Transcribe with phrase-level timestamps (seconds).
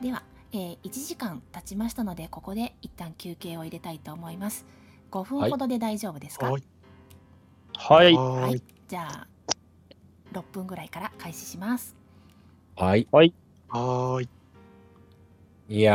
[0.00, 0.22] では、
[0.52, 4.64] えー1時間経ちましたのでここで一旦休憩を入れたいと思います
[5.10, 6.46] 5分ほどで大丈夫ですか？
[6.50, 6.62] はい。
[7.76, 8.14] はい。
[8.14, 8.62] ははい。
[8.86, 9.26] じゃあ
[10.32, 11.94] 6分ぐらいから開始します
[12.76, 13.08] はい。
[13.12, 14.28] はーい。
[15.70, 15.94] いや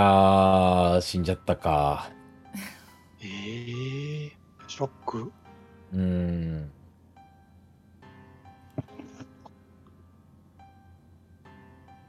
[0.98, 2.12] ー、死んじゃったか。
[3.22, 4.32] えー、
[4.68, 5.32] ショック？
[5.94, 6.72] うーん。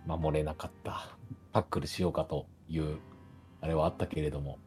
[0.06, 1.13] 守れなかった。
[1.54, 2.98] タックルしようかという、
[3.60, 4.58] あれはあったけれども。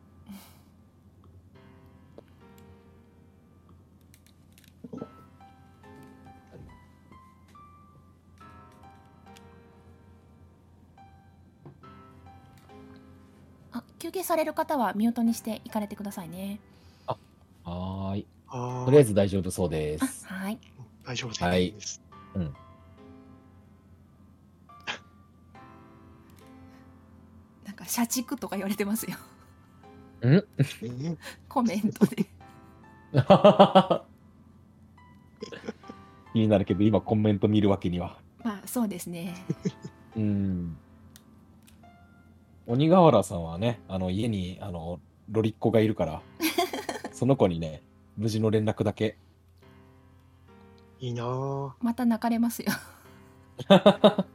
[13.74, 16.62] あ休憩される方はミュートにして行かれてくださいね
[17.06, 18.28] はーい。
[18.46, 18.86] はーい。
[18.86, 20.26] とりあえず大丈夫そうであす。
[20.26, 20.58] はい
[21.06, 21.44] 大丈夫です。
[21.44, 21.74] はい
[22.34, 22.56] なん
[27.88, 29.18] 社畜とか言われてますよ
[30.22, 30.46] んうん？
[31.50, 32.26] コメントで
[36.34, 38.18] 気になるけど、今コメント見るわけには。
[38.44, 39.34] まあそうですね
[40.16, 40.78] うーん。
[42.68, 45.00] 鬼瓦さんはね、あの家にあの
[45.32, 46.22] ロリッコがいるから、
[47.14, 47.82] その子にね、
[48.18, 49.18] 無事の連絡だけ。
[51.00, 51.72] いいなぁ。
[51.82, 52.72] また泣かれますよ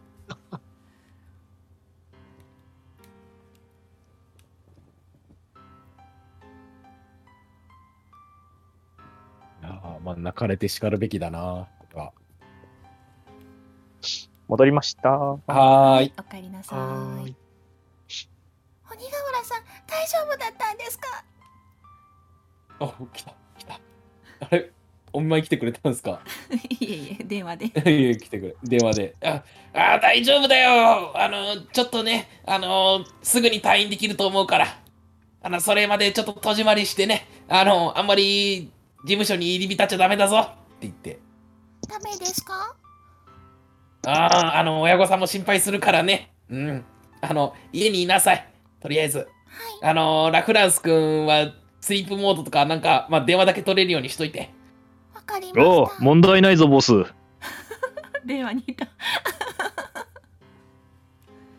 [10.03, 12.13] まあ、泣かれて叱るべきだなとか。
[14.49, 15.11] 戻りました。
[15.11, 16.13] はーい。
[16.19, 17.37] お帰りなさはいーい。
[18.91, 21.25] 鬼瓦さん大丈夫だったんですか？
[22.81, 23.81] あ、来た、来た。
[24.41, 24.71] あれ、
[25.15, 26.21] お見舞い来てくれたんですか？
[26.81, 28.57] いえいえ電話で いえいえ、来てくれ。
[28.65, 29.15] 電話で。
[29.23, 31.17] あ、あ大丈夫だよ。
[31.19, 34.67] あの、ちょっとね、あの、すぐに退院できると思うから。
[35.45, 38.71] あの、それまでちょっと戸締まりしてね、あの、あんまり
[39.05, 41.19] 事務所に入り浸っちゃダメだぞって言って。
[41.89, 42.75] ダメですか？
[44.07, 46.33] ああ、あの、親御さんも心配するからね。
[46.51, 46.85] うん。
[47.21, 48.49] あの、家にいなさい。
[48.81, 49.29] とりあえず。
[49.83, 54.51] あの、ラフランス君は、スリープモードとか、なんか、まあ、電話だけ取れるようにしといて。
[55.15, 56.93] わかりおお、問題ないぞ、ボス。
[58.25, 58.87] 電話にいた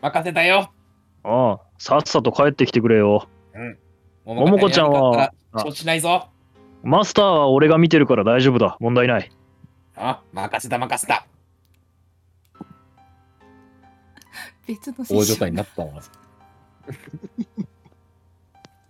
[0.00, 0.70] 任せたよ。
[1.22, 3.26] ああ、さっさと帰ってきてくれよ。
[4.24, 6.28] もももこちゃんは承知しないぞ。
[6.84, 8.76] マスターは俺が見てるから大丈夫だ。
[8.78, 9.30] 問題ない。
[9.96, 11.26] あ、任せた任せた。
[14.66, 16.02] 別の大所帯になったわ。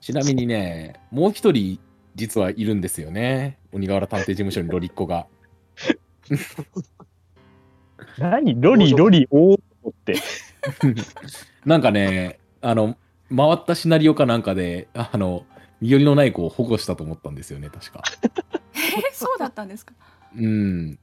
[0.01, 1.79] ちなみにね、もう一人、
[2.17, 3.59] 実はいるんですよね。
[3.73, 5.27] 鬼瓦探偵事務所にロリッコが。
[8.19, 8.61] 何？
[8.61, 10.17] ロリロリおーって。
[11.65, 12.97] なんかね、あの、
[13.35, 15.45] 回ったシナリオかなんかで、あの、
[15.81, 18.03] 身寄りのない子を保護したと思ったんですよね、確か。
[18.75, 18.79] え
[19.13, 19.95] そうだったんですか？
[20.37, 20.99] うん。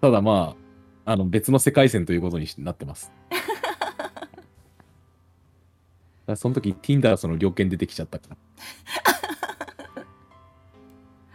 [0.00, 0.56] ただま
[1.06, 3.12] あ、あの、別の世界線ということになってます。
[6.34, 8.36] その時、ティンダラスの猟犬出てきちゃったから。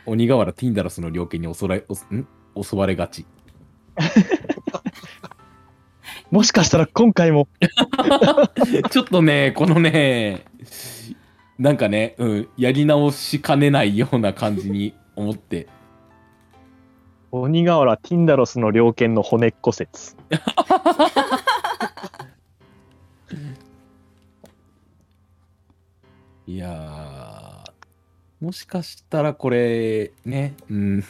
[0.06, 2.28] 鬼瓦ティンダラスの猟犬に襲われ、おん？
[2.62, 3.25] 襲われがち。
[6.30, 7.47] もしかしたら今回も。
[8.91, 10.46] ちょっとね、このね、
[11.61, 15.67] なんかね、うん、やり直しかねないような感じに思って。
[17.31, 20.17] 鬼瓦ティンダロスの猟犬の骨っこ説。
[26.47, 31.03] いやー、もしかしたらこれ、ね、うん、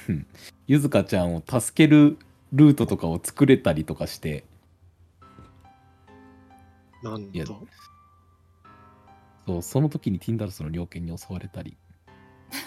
[0.67, 2.17] ゆずかちゃんを助ける
[2.51, 4.43] ルートとかを作れたりとかして、
[7.01, 7.65] なんと。
[9.51, 11.75] そうその時にティンダルスの猟犬に襲われたり。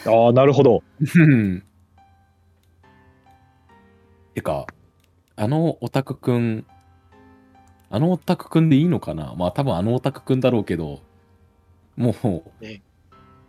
[0.07, 0.83] ああ、なるほど。
[1.17, 1.65] う ん
[4.35, 4.67] てか、
[5.37, 6.67] あのオタクくん、
[7.89, 9.35] あのオタクくんでいいのかな？
[9.37, 11.01] まあ多分あのオタクくんだろうけど、
[11.97, 12.15] も
[12.61, 12.83] う、ね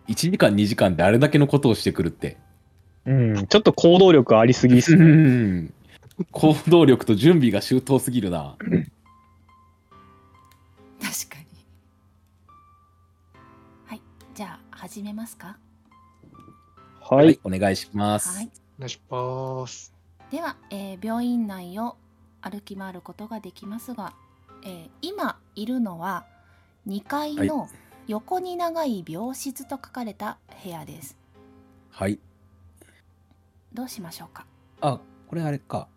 [0.08, 2.38] 1時間2時間であれだけのことをしてくるって。
[3.06, 5.06] うん、ちょっと行動力ありすぎっすうね。
[5.06, 5.74] ん
[6.32, 8.56] 行動力と準備が周到すぎるな。
[14.36, 15.58] じゃあ始めますか？
[17.02, 17.40] ははいい、。
[17.44, 18.30] お願いします。
[18.36, 19.94] はいお願いします。
[20.32, 21.96] では、えー病院内を
[22.42, 24.14] 歩き回ることができますが、
[24.64, 26.26] えー今いるのは
[26.88, 27.70] 2階の
[28.08, 31.18] 横に長い病室と書かれた部屋です。
[31.92, 32.20] はい。
[33.74, 34.46] どうしましょうか？
[34.82, 35.88] あ、これあれか。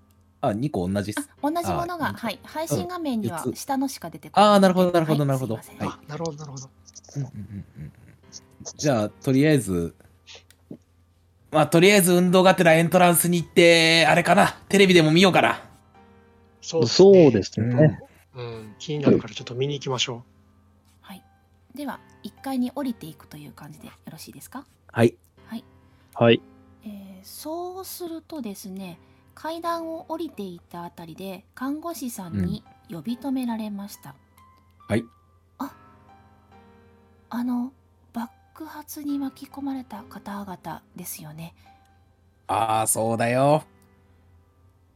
[0.40, 1.12] あ、2個同じ。
[1.42, 4.50] 同じものが、あはい、配信画面には下のしか出てこない。
[4.50, 6.70] あーなるほどなるほどはいなるほどはいあ、なるほど、なるほど。
[7.16, 7.92] うんうんうんうん
[8.76, 9.94] じゃあ、とりあえず、
[11.50, 15.62] まあ、とりあえず運動がてらエントランスに行って、あれかな、テレビでも見ようかな。
[16.60, 18.00] そうそうですうんね。
[18.34, 20.22] うん、気になるからちょっと見に行きましょ
[21.00, 21.22] はい。
[21.74, 24.64] では、1階に降りていくという感じでよろしいですか？
[24.92, 25.16] はい。
[26.14, 26.42] はい。
[26.84, 28.98] えーそうするとですね
[29.34, 34.14] 階段を降りていたあたりで看護師さんに呼び止められました、
[34.88, 35.04] はい。
[35.58, 35.74] あ
[37.28, 37.72] あの
[38.58, 41.54] 爆発に巻き込まれた方々ですよね
[42.48, 43.62] ああ、そうだよ。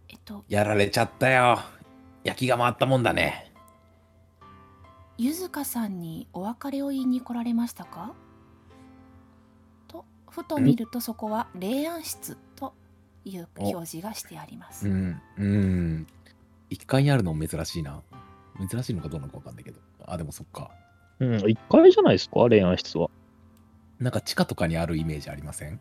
[0.09, 1.61] えっとやられちゃったよ。
[2.25, 3.53] 焼きが回ったもんだね。
[5.19, 8.15] ゆずかさんにお別れを言いに来られましたか？
[9.87, 12.75] とふと見るとそこは霊安室と
[13.27, 15.21] いう表示がしてありますうん。
[15.37, 16.07] うん。
[16.71, 18.03] 1階にあるのも珍しいな。
[18.69, 19.79] 珍しいのかどうなのかわかんないけど。
[20.07, 20.71] あ、でもそっか。
[21.21, 23.11] うん、1階じゃないですか、恋愛室は。
[24.01, 25.81] なんか地下とかにあるイメージありません？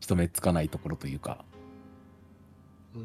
[0.00, 1.44] 人目つかないところというか。
[2.94, 2.98] う。
[2.98, 3.02] う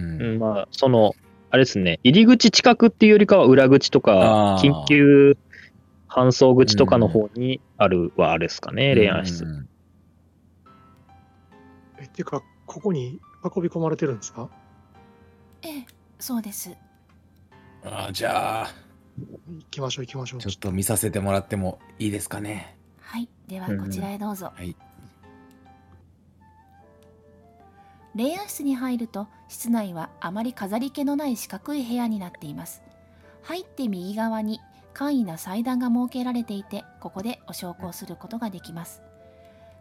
[0.00, 0.22] うん。
[0.22, 1.14] うん、まあ、その、
[1.50, 5.38] あれですね、入り口近くっていうよりかは裏口とか緊急
[6.08, 9.44] 搬送口とかの方にあるはあれですかね、恋愛室。
[9.44, 9.68] うん
[12.00, 14.48] え、っていうか、ここに運び込まれてるんですか？
[15.62, 15.86] ええ
[16.20, 16.76] そうです
[17.82, 18.68] あじゃあ、
[19.48, 20.40] 行きましょう、行きましょう。
[20.40, 22.76] ちょっと見させてもらってもいいですかね。
[23.00, 24.76] はいではうんこちらへどうぞ、はい。
[28.14, 32.82] 霊安室に入ると室内はあまり飾り気のない四角い部屋になっています
[33.42, 34.60] 入って右側に
[34.92, 39.02] 簡易な祭壇が設けられていてここでお焼香することができます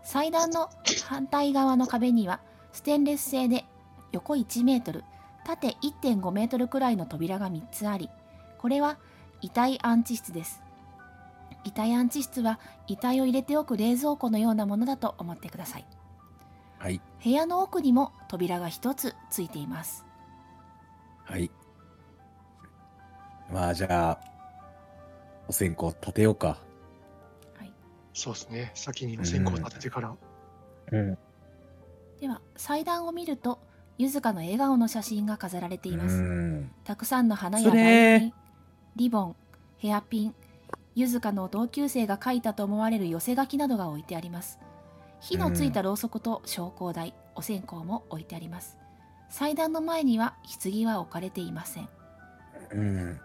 [0.04, 0.70] 祭壇の
[1.06, 2.40] 反対側の壁には
[2.72, 3.66] ステンレス製で
[4.12, 5.04] 横1メートル
[5.44, 8.10] 縦1.5メートルくらいの扉が3つあり
[8.60, 9.00] これは
[9.42, 10.64] 遺体安置室です
[11.64, 15.86] 遺体安置室は遺体を入れておく冷蔵庫のようなものだと思ってください
[16.80, 17.02] はい。
[17.24, 20.06] 部屋の奥にも扉が一つついています
[21.26, 21.52] はい。
[23.52, 24.20] まあじゃあ、
[25.48, 26.58] お線香立てようか。
[28.18, 28.72] そうですね。
[28.74, 30.16] 先にお線香立ててから。
[30.92, 31.18] うん。
[32.20, 33.60] では祭壇を見ると
[34.00, 36.72] ゆずかの笑顔の写真が飾られていまうすん。
[36.84, 37.70] たくさんの花や
[38.98, 39.36] リボン
[39.78, 40.36] ヘアピン
[40.96, 44.58] ゆずかの同級生が書いたと思われる寄せ書きなどが置いてあります
[45.22, 48.78] 火のついたろうそくと昇降台お線香も置いてあります
[49.30, 51.90] 祭壇の前には棺は置かれていません
[52.72, 53.20] うん。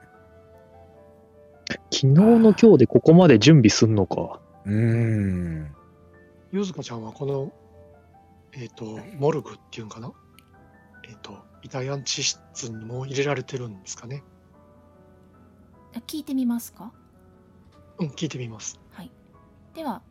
[1.68, 4.40] 昨日の今日でここまで準備すんのか。
[4.66, 5.74] うん。
[6.52, 7.52] ゆずかちゃんはこの、
[8.52, 10.12] えっ、と、モルグっていうんかな？
[11.08, 14.22] えっ、と、遺体安置室にも入れられてるんですかね？
[16.00, 16.92] 聞いてみますか？
[17.98, 18.80] うん、聞いてみます。
[18.90, 19.10] はい。
[19.74, 20.02] では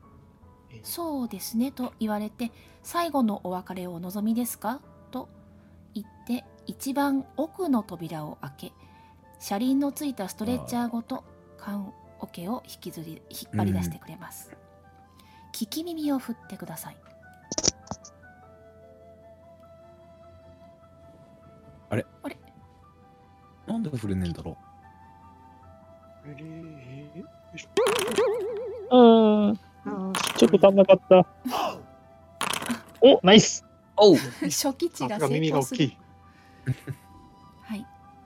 [0.69, 2.51] えーそうですねと言われて
[2.83, 4.81] 最後のお別れをお望みですか？
[5.11, 5.29] と
[5.93, 8.73] 言って一番奥の扉を開け
[9.39, 11.23] 車輪のついたストレッチャーごと
[11.57, 14.55] 缶桶を引きずり引っ張り出してくれます、
[15.53, 16.97] 聞き耳を振ってください。
[23.67, 24.57] なんで触れねえんだろう？
[29.49, 29.57] ん。
[30.37, 31.25] ちょっと足んなかった。
[33.01, 33.65] お、ナイス。
[33.97, 35.97] おう初期値が成耳が大き功するい。
[37.61, 37.85] はい、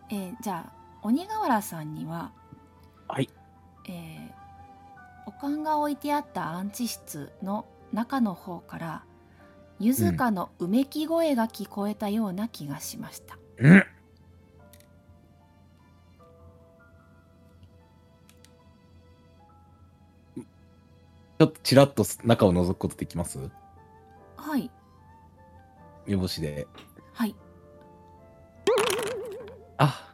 [0.09, 2.31] えーじゃあ鬼瓦さんには
[3.07, 3.29] はい。
[3.89, 4.45] えー
[5.27, 9.03] お棺が置いてあった安置室の中の方から
[9.79, 13.83] ゆずかのうめき声が聞こえたような気がしました、うん。
[21.39, 23.49] ちょっとちらっと中を覗くことできます？
[24.37, 24.69] はい
[26.07, 26.67] 目星で。
[27.13, 27.35] はい
[29.77, 30.13] あ、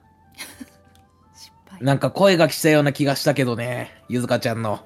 [1.36, 4.04] 失敗なんか声がしたような気がしたけどね。
[4.10, 4.80] ゆずかちゃんの。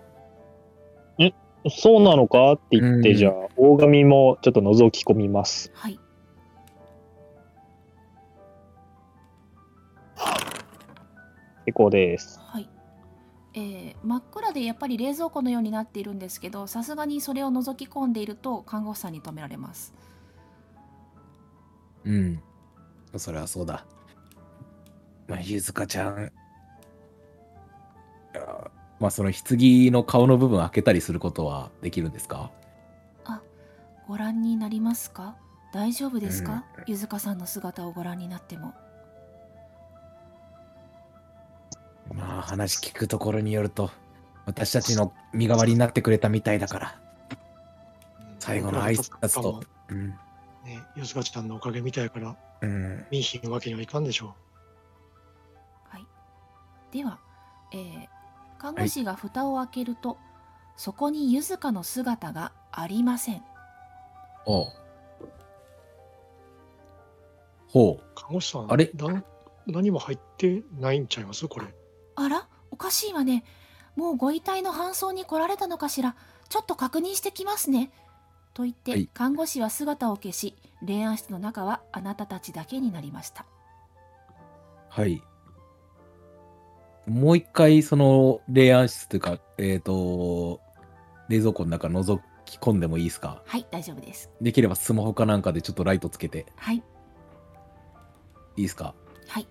[1.67, 5.71] そうなのかって言って、うんじゃあ、大神もちょっと覗き込みます。
[5.73, 5.99] はい
[11.65, 12.39] 結構です。
[12.43, 12.69] はい
[13.55, 19.93] えー真っ暗でやっぱり冷蔵庫のようになっているんですけどさすがにそれを覗き込んでいると看護師さんに止められます
[22.03, 22.39] うん。
[23.17, 23.85] それはそうだ。
[25.27, 26.31] まあ、ゆずかちゃん。
[28.99, 29.57] まあ、その棺
[29.91, 32.51] の顔の部分開けたりすることはできるんですか？
[34.07, 35.35] ご覧になりますか？
[35.73, 38.73] 大丈夫ですか、ゆずかさんの姿をご覧になっても
[42.13, 43.91] まあ話聞くところによると
[44.45, 47.01] 私たちの身代わりになってくれたみたいだから。
[48.39, 50.09] 最後の挨拶とうん。
[50.09, 50.17] ね、
[50.95, 53.05] よしかちゃんのおかげみたいやから、うん。
[53.11, 54.35] 見いひんわけにはいかんでしょ
[55.89, 56.05] はい。
[56.91, 57.19] では、
[57.73, 58.07] えー
[58.57, 60.17] 看護師が蓋を開けると、
[60.75, 63.43] そこにゆずかの姿がありません。
[64.45, 64.67] おう。
[67.67, 68.03] ほう。
[68.15, 68.89] 看護師さん、あれ？
[68.95, 69.25] なん
[69.67, 71.47] 何も入ってないんちゃいます？
[71.47, 71.67] これ。
[72.15, 72.47] あら？
[72.71, 73.43] おかしいわね。
[73.95, 76.15] もうご遺体の搬送に来られたのかしら？
[76.49, 77.91] ちょっと確認してきますね。
[78.53, 79.09] と言って、はい。
[79.13, 83.45] 看護師は姿を消し霊安室の中はあなたたちだけになりました。
[84.97, 85.21] うはい。
[87.05, 90.61] もう一回その霊安室というかえっ、と
[91.29, 93.41] 冷蔵庫の中覗き込んでもいいですか？
[93.45, 94.29] はい大丈夫です。
[94.41, 96.45] できればスマホかなんかでちょっとライトつけて。
[96.55, 96.77] はい。
[96.77, 96.81] い
[98.57, 98.93] いですか？
[99.27, 99.47] はい。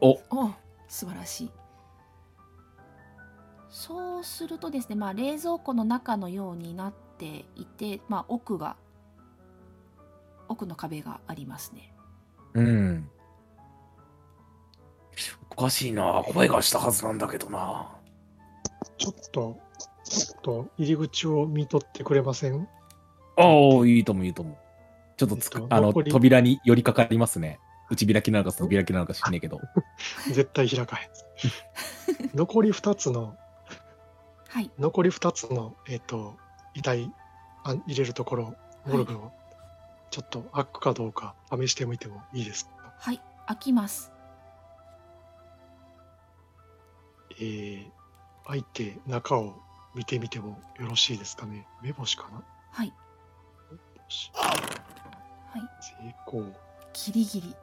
[0.00, 0.18] お。
[0.30, 0.50] お
[0.88, 1.50] 素晴らしい。
[3.68, 8.76] そうするとですね、まあ、冷蔵庫の中のようになっていて、まあ、奥が
[10.48, 11.94] 奥の壁がありますね。
[12.54, 13.10] うん。
[15.50, 16.24] おかしいな。
[16.26, 17.90] 声がしたはずなんだけどな。
[18.96, 19.58] ちょっと、
[20.04, 22.66] ちょっと入り口を見とってくれません？
[23.36, 24.58] ああいいともいいとも
[25.16, 29.60] ちょっとつく、えっとあの扉に寄りかかりますね内開きなのか外開きなのか知んねえけど。
[30.28, 31.10] 絶対開かへん。
[32.36, 33.36] 残り2つの、
[34.48, 34.70] はい。
[34.78, 36.36] 残り2つの、えっ、と、
[36.74, 37.12] 遺体
[37.64, 38.54] あ入れるところ、
[38.86, 39.32] モルグを、
[40.10, 42.94] ちょっと開くかどうか試してみてもいいですか？
[42.98, 43.20] はい。
[43.46, 44.12] 開きます。
[47.40, 47.90] えー、
[48.46, 49.54] 開いて中を
[49.94, 51.66] 見てみてもよろしいですかね？
[51.82, 52.42] 目星かな？
[52.72, 52.88] はい。
[52.88, 52.94] よ
[54.08, 54.48] しは
[55.56, 55.60] い。
[55.80, 56.52] 成功。
[56.92, 57.54] ギリギリ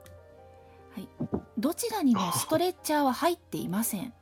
[0.96, 1.10] はい。
[1.58, 4.14] どちらにもストレッチャーは入っていません。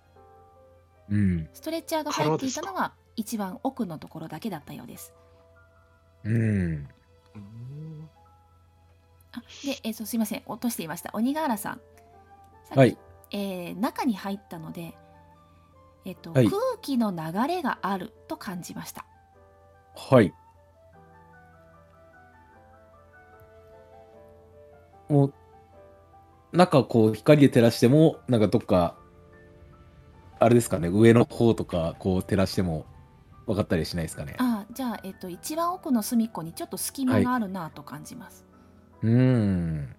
[1.10, 1.50] うん。
[1.54, 5.14] ストレッチャーが入っていたのは一番奥のところだけだったようです。
[6.24, 6.88] うん。
[9.34, 10.44] あで、えー、そうすいません。
[10.48, 11.12] 落としていました。
[11.14, 11.82] 鬼瓦さん。
[12.70, 12.98] さはい。
[13.32, 14.96] えー中に入ったので、
[16.06, 16.48] えっとはい。
[16.48, 19.06] 空気の流れがあると感じました。
[19.96, 20.34] はい。
[25.10, 25.34] もう
[26.54, 28.96] 中こう光で照らしてもなんかどっか
[30.40, 32.86] あれですかね上の方とかこう照らしても
[33.46, 34.36] 分かったりしないですかね。
[34.38, 38.46] あじゃあ、えっと一番奥の隅っこにちょっと隙間があるなと感じます。
[39.02, 39.96] うーん。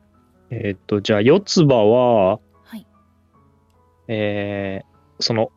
[0.51, 2.87] えーっと、じゃあ、四つ葉は、はい。
[4.09, 5.51] えーその、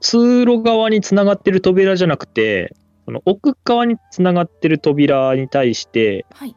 [0.00, 6.56] 通路側につながってる扉じゃなくて、その奥側につながってる扉に対して、はい。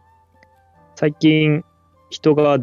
[0.95, 1.63] 最近
[2.09, 2.57] 人が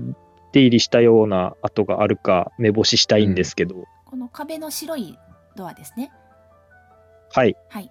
[0.52, 5.18] 出入りしたような跡があるか目星したいんですけど、この壁の白い
[5.56, 6.12] ドアですね。
[7.32, 7.90] はい、はい。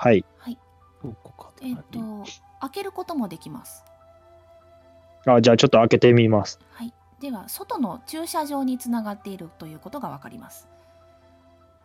[0.00, 0.24] はい。
[0.38, 0.58] はい。
[1.62, 2.24] えっ、と
[2.60, 3.84] 開けることもできます。
[5.26, 6.58] あ、じゃあちょっと開けてみます。
[6.72, 6.92] はい。
[7.20, 10.68] では外の駐車場につながっているということがわかります。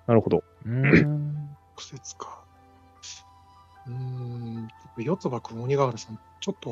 [0.07, 0.43] なるほど。
[0.65, 1.55] うーん。
[1.75, 2.43] 苦節か。
[3.85, 6.69] うーん、四つ葉くん、鬼瓦さん、ちょっと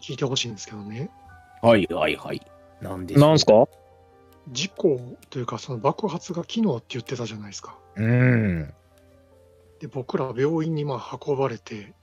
[0.00, 1.10] 聞いてほしいんですけどね。
[1.62, 2.40] はいはいはい。
[2.80, 3.68] なんでなんすか？
[4.48, 7.78] 事故というか、その爆発が昨日って言ってたじゃないですか。
[7.96, 8.04] うー
[8.64, 8.74] ん。
[9.80, 11.94] で、僕ら病院にまあ運ばれて、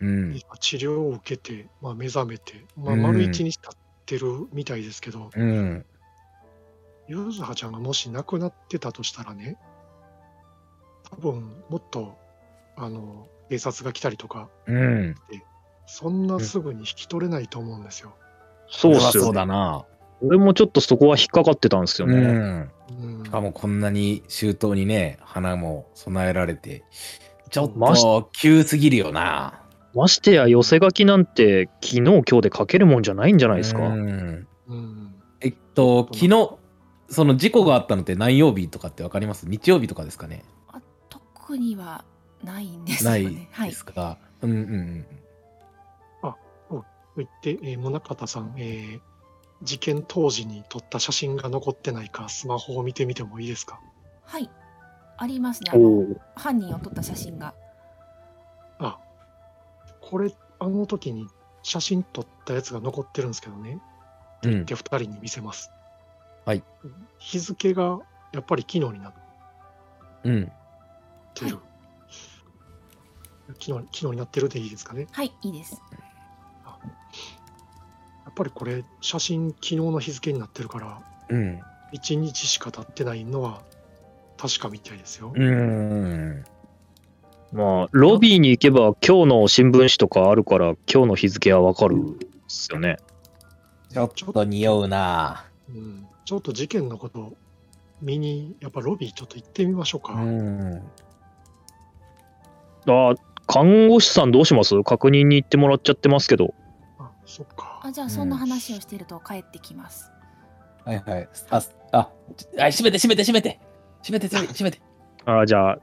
[0.00, 0.32] うん。
[0.34, 5.84] 今治療を受けて、まあ、目覚めて、まあ、うん丸一日経ってるみたいですけど、うん。
[7.08, 9.58] ゆずはちゃんがもし亡くなってたとしたらね、
[11.10, 12.16] 多分もっと、
[12.76, 15.14] あの、警察が来たりとか、うん
[15.94, 18.14] そんなすぐに引き取れないと思うんですよ。
[18.66, 19.34] そうっすよ、そうね。
[19.34, 19.84] だな。
[20.22, 22.16] 俺もちょっとそこは引っかかってたんですよね。
[22.16, 22.70] うん。
[23.18, 26.82] うんしかもこんなに周到にね花も備えられて。
[27.50, 29.60] ちょっと急すぎるよな。
[29.94, 33.82] ましてや寄せ書きなんて昨日今日で書けるもんじゃないんじゃないですか。
[33.82, 34.46] うん。
[34.68, 35.14] うん。
[35.42, 36.56] えっと昨日
[37.10, 39.46] その事故があったのって何曜日とかってわかります？
[39.46, 40.42] 日曜日とかですかね？
[41.10, 42.06] 特には
[42.42, 43.50] ないんですよないね。
[43.52, 45.06] はいですか、うんうんうん
[47.14, 49.00] と言って、えー宗像さん、えー
[49.64, 53.78] 事件当時に撮った写真が残ってないか、スマホを見てみてもいいですか？
[54.24, 54.50] はい
[55.18, 55.70] ありますね。
[56.34, 57.54] 犯人を撮った写真が
[58.80, 58.98] あ、
[60.00, 61.28] これ、あの時に
[61.62, 63.80] 写真撮ったやつが残ってるんですけどね。
[64.42, 65.70] うんで、二人に見せます。
[66.44, 66.64] はい。
[67.18, 68.00] 日付が
[68.32, 69.14] やっぱり昨日になっ
[70.24, 70.52] うん
[71.34, 71.58] てる。
[73.60, 75.06] 昨日、昨日になってるでいいですかね？
[75.12, 75.98] はいいいですや
[78.32, 81.60] っぱりこれ、写真、昨日の日付になってるから、うん。
[81.92, 83.60] 1日しか経ってないのは
[84.38, 85.32] 確かみたいですよ。
[85.34, 86.44] うん。
[87.52, 91.98] まあ、ロビーに行けば今日の新聞紙とかあるから今日の日付はわかるっ
[92.48, 92.96] すよね。
[93.90, 95.44] ちょっと匂うな。
[95.68, 97.34] うん、ちょっと事件のこと
[98.00, 100.14] 見に、やっぱロビーちょっと行ってみましょうか。
[100.14, 100.82] うん。
[102.86, 103.14] あ、
[103.46, 104.82] 看護師さんどうします？
[104.82, 106.54] 確認に行ってもらっちゃってますけど。
[107.24, 107.80] あ、そっか。
[107.82, 110.10] あじゃあそんな話をしていると帰ってきます、
[110.84, 111.28] はいはい。
[111.50, 111.62] あ、
[111.92, 112.10] あ、
[112.58, 113.60] あ閉めて閉めて閉めて。
[114.02, 114.80] 閉めて閉めて閉めて。
[115.24, 115.78] あじゃあ、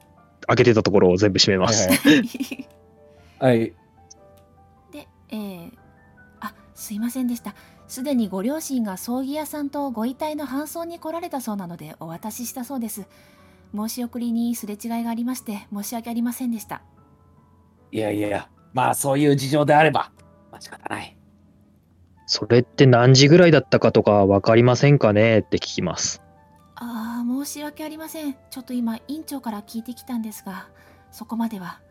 [0.47, 1.87] 開けてたところを全部閉めます。
[1.87, 2.67] はいはい。
[3.39, 3.73] はい。
[4.91, 5.71] で、えー、
[6.41, 7.55] あすいませんでした
[7.87, 13.07] すでにご両親が葬儀屋さんとご遺体の搬送に来られたそうなのでお渡ししたそうです
[13.73, 16.81] 申し送りにすれ違いがありまして申し訳ありませんでした
[17.91, 20.11] いやいやいや、まあそういう事情であれば、
[20.51, 21.17] まあ仕方ない。
[22.29, 26.21] それって何時ぐらいだったかとかわかりませんかねって聞きます。
[26.75, 30.69] ああ申し訳ありませんちょっと今院長から聞いてきたんですが
[31.11, 31.81] そこまでは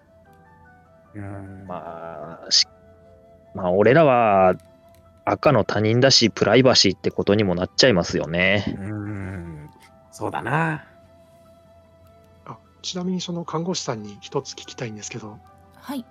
[1.14, 1.66] うん。
[1.66, 2.66] まあ、し
[3.52, 4.54] まあ、俺らは
[5.24, 8.76] 赤の他人だし、プライバシーってことにもなっちゃいますよね。
[8.78, 9.70] うん。
[10.12, 10.84] そうだな。
[12.46, 15.38] あちなみにその看護師さんに一つ聞きたいんですけど、
[15.74, 16.04] はい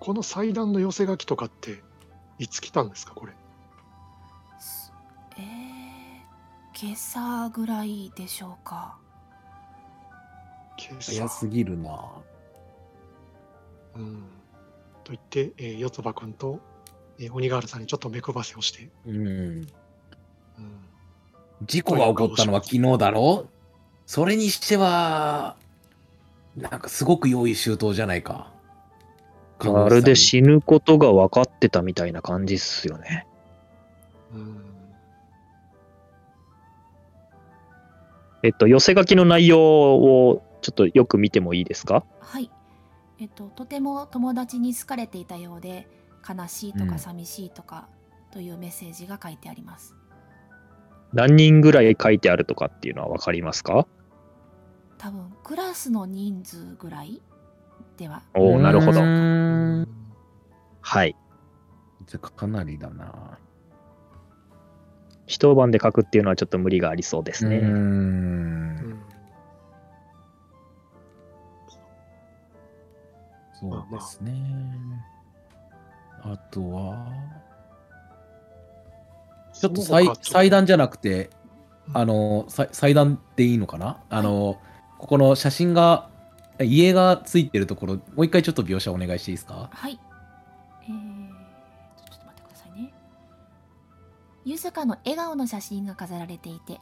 [0.00, 1.82] この祭壇の寄せ書きとかって
[2.38, 3.32] いつ来たんですか、これ？
[4.58, 4.92] す
[5.36, 8.96] えー、今朝ぐらいでしょうか
[10.76, 11.90] 今朝早すぎるな。
[13.96, 14.24] うん。
[15.04, 16.58] と言って、えー、四つ葉くんと、
[17.18, 19.16] えー、鬼ガールさんにちょっと目配せをして、うん。
[19.26, 19.68] うん、
[21.62, 23.46] 事故が起こったのは昨日だろ？
[24.06, 25.56] それにしては、
[26.56, 28.52] なんかすごく用意周到じゃないか。
[29.60, 33.26] まるで死ぬことが分かってたみたいな感じっすよね。
[34.32, 34.64] うん。
[38.42, 42.04] えっと、寄せ書きの内容をちょっとよく見てもいいですか？
[42.20, 42.50] はい。
[43.18, 45.88] えっととても友達に好かれていたようで
[46.28, 46.90] 悲しいとうん。
[46.90, 47.88] か寂しいとか
[48.32, 49.94] というメッセージが書いてあります、
[51.12, 53.86] 何人ぐらい書いてあるとかっていうのは分かりますか？
[54.98, 57.22] 多分クラスの人数ぐらい
[57.96, 59.00] ではおおなるほど。
[59.00, 59.88] うん
[60.80, 61.16] はい。
[62.06, 63.38] じゃあかなりだな。
[65.26, 67.56] 一晩で書くっていうのはちょっと無理がありそうですね。
[67.58, 69.00] うんん。
[73.54, 74.32] そうですね。
[76.22, 77.06] あとは、
[79.54, 81.30] ちょっと祭祭壇じゃなくて、
[81.88, 84.02] うんあの、祭祭壇でいいのかな？
[84.10, 84.58] あの、
[84.98, 86.10] ここの写真が、
[86.60, 89.68] 家がついてるところ、もう一回ちょっと描写お願いしていいですか？
[89.72, 89.98] はい
[90.82, 92.92] えー、ちょっと待ってくださいね
[94.44, 96.80] ゆずかの笑顔の写真が飾られていて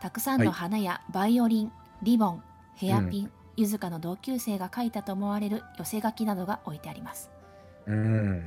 [0.00, 2.42] たくさんの花やバイオリン、リボン
[2.74, 7.30] ヘアピン、ゆずかの同級生が書いたと思われる寄せ書きなどが置いてあります
[7.86, 8.42] うん。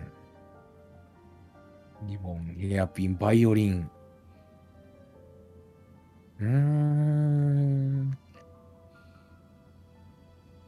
[2.07, 3.89] リボン、ヘアピン、バイオリン。
[6.41, 8.17] うーん。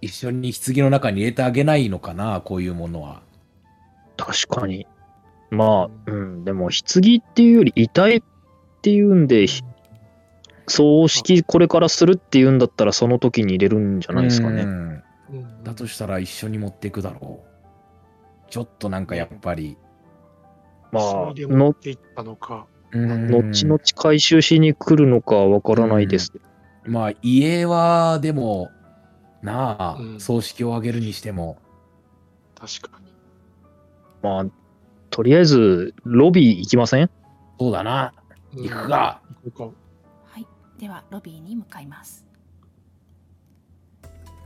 [0.08, 3.22] 一緒に棺の中に入れてあげないのかな、こういうものは。
[4.16, 4.88] 確かに。
[5.52, 8.24] まあ、うん、でも、棺っていうより遺体っ
[8.82, 9.64] ていうんで、ひ
[10.68, 14.66] 葬式これからするっていうんだったら、その時に入れるんじゃないですかね。
[15.64, 18.50] だとしたら一緒に持っていくだろう。
[18.50, 19.78] ちょっとなんかやっぱり。
[20.92, 26.32] まあ、それで持のっていったのか、うん後々回収しに来るのかわからないです。
[26.86, 28.70] まあ家はでも、
[29.42, 31.58] なあ、うん葬式を挙げるにしても。
[32.60, 33.08] 確かに。
[34.24, 34.46] まあ、
[35.10, 37.10] とりあえず、ロビー行きません？
[37.60, 38.14] そうだな。
[38.56, 39.22] うん行くか。
[39.46, 39.74] 行こ
[40.26, 40.48] はい
[40.80, 42.26] ではロビーに向かいます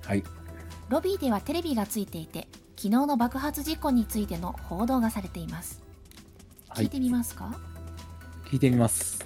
[0.05, 0.23] はい。
[0.89, 5.81] ロビーではテレビがついていて昨日の爆発事故についての報道がされています
[6.67, 7.57] はい聞いてみますか、
[8.45, 9.19] 聞いてみます。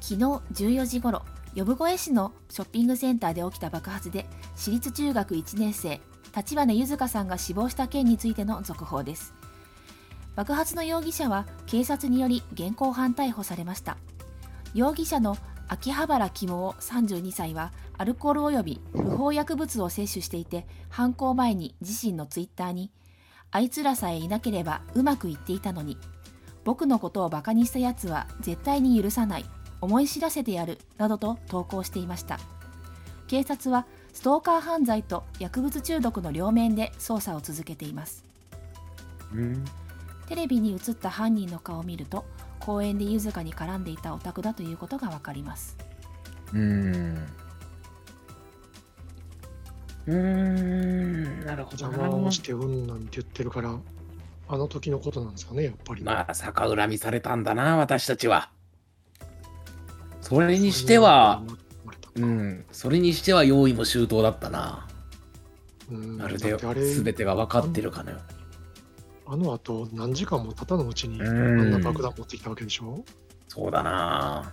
[0.00, 1.22] 昨日14時ごろ
[1.64, 6.00] 呼子市のショッピングセンターで起きた爆発で私立中学1年生
[6.36, 9.34] 立花柚香さんが死亡した件についての続報です。
[10.36, 13.96] 爆発の容疑者は警察により現行犯逮捕されました。
[14.74, 22.90] 容疑者の秋葉原肝32歳はアルコール及び不法薬物を摂取していて犯行前に自身のツイッターに
[23.50, 25.98] あいつらさえいなければうまくいっていたのに
[26.64, 29.44] 僕のことをバカにしたやつは絶対に許さない。
[29.80, 32.38] 思い知らせてやるなどと投稿していました
[33.26, 38.24] 警察はストーカー犯罪と薬物中毒の両面で捜査を続けています
[39.32, 39.64] うん
[40.26, 42.24] テレビに映った犯人の顔を見ると
[42.60, 45.76] 公園でゆずかに絡んでいたオタクだということがわかります
[46.52, 47.26] うん。
[50.06, 51.96] うーん、なるほどな。
[51.96, 53.76] 邪魔をしてうんなんて言ってるから、
[54.48, 56.02] あの時のことなんですかね、やっぱり。
[56.02, 58.50] まあ、逆恨みされたんだな、私たちは。
[60.28, 61.42] それにしては、
[62.16, 64.86] うん、それにしては用意も周到だったな。
[65.90, 68.38] うん、まるで全てが分かってるかのように。
[69.30, 71.26] あの後何時間も経たぬうちに、うん
[71.60, 73.02] あんな爆弾持ってきたわけでしょ？
[73.48, 74.52] そうだな。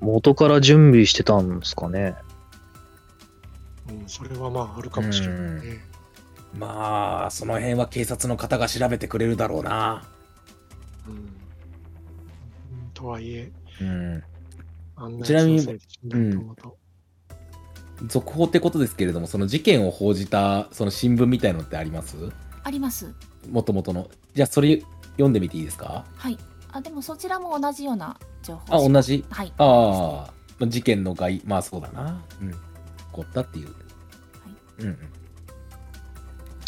[0.00, 2.16] うん、元から準備してたんですかね。
[3.90, 5.84] うん、それはまああるかもしれないね。
[6.58, 10.04] まあ、その辺は警察の方が調べてくれるだろうな。
[11.06, 11.43] うんうん
[13.04, 14.22] とはいえ、うん。
[14.96, 16.78] あんなちなみにうと、
[18.06, 22.16] 続報ってことですけれども、その事件を報じたその新聞みたいのってあります？
[22.62, 23.14] あります
[23.50, 24.08] もともとの。
[24.32, 26.06] じゃあ、それ読んでみていいですか？
[26.16, 26.38] はい
[26.72, 29.24] あでもそちらも同じような情報あ、同じ？
[29.28, 32.24] はいああ、事件の概、まあそうだな。
[32.40, 32.50] うん。
[32.50, 32.56] 起
[33.12, 33.68] こったっていう。
[34.78, 34.98] うんうん。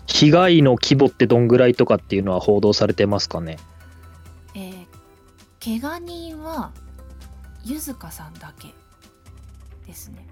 [0.06, 3.56] 被害の規模ってどんぐらいとかっていうのは報道されてますかね？
[5.66, 6.72] えー、怪我人は
[7.64, 8.68] ゆずかさんだけ
[9.86, 10.26] ですね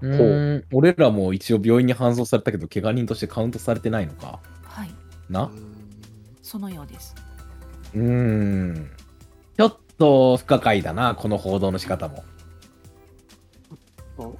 [0.00, 4.38] うーん俺らも一応病院に搬送されたけど、怪我人としてカウントされてないのか。
[4.62, 4.90] はい
[5.28, 5.44] な？
[5.44, 5.74] うん
[6.40, 7.14] そのようです
[7.94, 8.90] うーん。
[9.56, 12.24] ちょっと不可解だな、この報道の仕方も。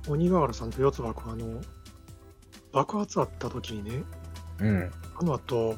[0.08, 1.60] 鬼瓦さんと四つ葉君、あの、
[2.72, 4.04] 爆発あった時にね、
[4.60, 4.90] うん。
[5.20, 5.76] あの後、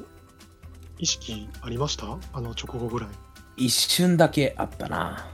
[1.01, 2.17] 意識ありました？
[2.31, 3.09] あの直後ぐらい。
[3.57, 5.27] 一瞬だけあったな。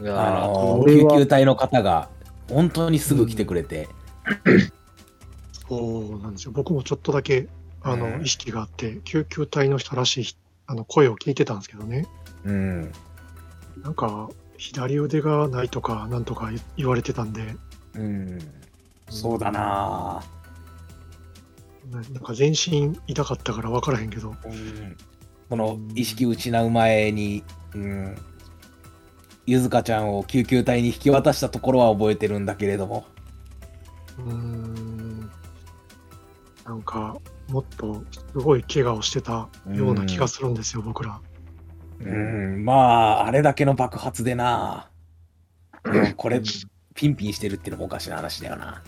[0.00, 2.08] いあの救急隊の方が
[2.48, 3.88] 本当にすぐ来てくれて、
[5.68, 6.52] そうなんですよ。
[6.52, 7.48] 僕もちょっとだけ、
[7.82, 12.06] あの、うん意識があって、救急隊の人らしいあの声を聞いてたんですけどね。
[12.44, 12.92] うん。
[13.82, 17.56] なんか、左腕がないとか、なんとか言言われてたんで、
[17.94, 18.38] うん。
[19.08, 19.60] そうだな。
[19.60, 20.22] な
[21.90, 24.96] なんか全身痛かったから分からへんけど、うん。
[25.48, 27.42] この意識失う前に、
[27.74, 28.16] うん、
[29.46, 33.06] ゆずかちゃんを救急隊に引き渡したところは覚えてるんだけれども、
[34.18, 35.30] うーん、
[36.66, 37.16] なんか、
[37.48, 41.18] もっとすごい怪我をしてたような気がするんですよ、僕ら。
[42.00, 44.90] うん、まあ、あれだけの爆発でな、
[45.84, 46.42] う んこれ、
[46.94, 48.82] ピンピンしてるっていうのもおかしな話だよな。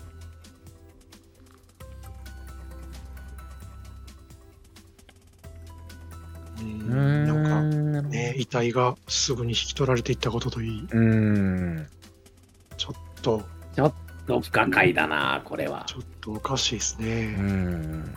[6.63, 11.87] うんなんか、ね、遺体がすぐに引き取られていったことといい、うん、
[12.77, 13.43] ちょっと、
[14.27, 15.83] 不可解だな、これは。
[15.87, 17.25] ちょっとおかしいですうね。
[17.33, 18.15] ん。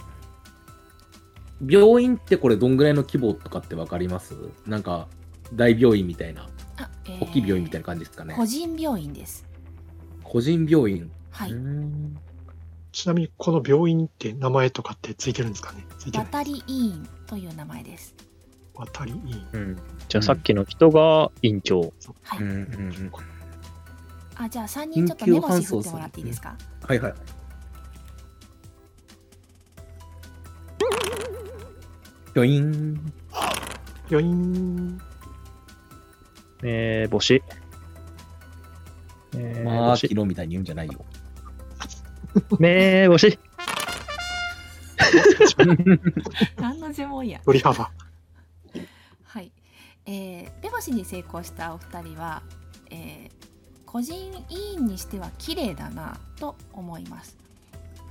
[1.66, 4.34] 病院ってこれどんぐらいの規模とかってわかります？
[4.66, 5.08] なんか
[5.54, 7.24] 大病院みたいな、あ、えー。
[7.24, 8.34] 大きい病院みたいな感じですかね。
[8.36, 9.46] 個人病院です。
[10.22, 11.10] 個人病院。
[11.30, 12.18] はい、うん。
[12.92, 15.84] ちなみに、この病院って名前とかってついてるんですかね？
[15.98, 18.14] ついてない渡り医院という名前です
[18.74, 19.46] 渡り院。
[19.52, 19.76] うん、
[20.08, 21.92] じゃあさっきの人が院長。
[22.22, 23.12] はい、うんうんうん
[24.36, 26.56] あじゃあ3人ちょっと目星振ってもらっていいですか？
[26.82, 27.14] はいはい。
[32.34, 33.12] 病院。
[34.10, 35.00] 病院、
[36.64, 37.40] えー、星。
[39.36, 40.20] えー、まあ、星昨。
[40.20, 41.04] 日みたいに言うんじゃないよ。
[42.58, 43.38] めー星。
[46.58, 47.40] 何の呪文や？
[47.44, 47.88] 振り幅。
[50.06, 52.42] はい、えー、目星に成功したお二人は、
[52.90, 53.30] えー、
[53.86, 54.16] 個人
[54.48, 57.36] 委員にしては綺麗だなと思います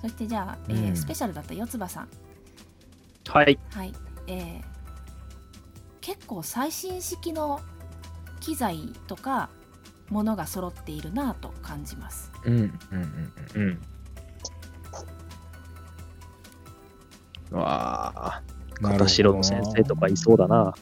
[0.02, 2.10] そしてじゃあ、えーうんスペシャルだった四つ葉さん
[3.28, 3.58] はい。
[3.72, 3.94] はい、
[4.28, 4.62] えー、
[6.02, 7.62] 結構最新式の
[8.42, 9.50] 機材とか
[10.10, 12.74] ものが揃っているなと感じますうんうんうん
[13.56, 13.62] うん。
[13.62, 13.80] うん。
[17.52, 18.42] うわあ、
[18.82, 20.74] 片白の先生とかいそうだな。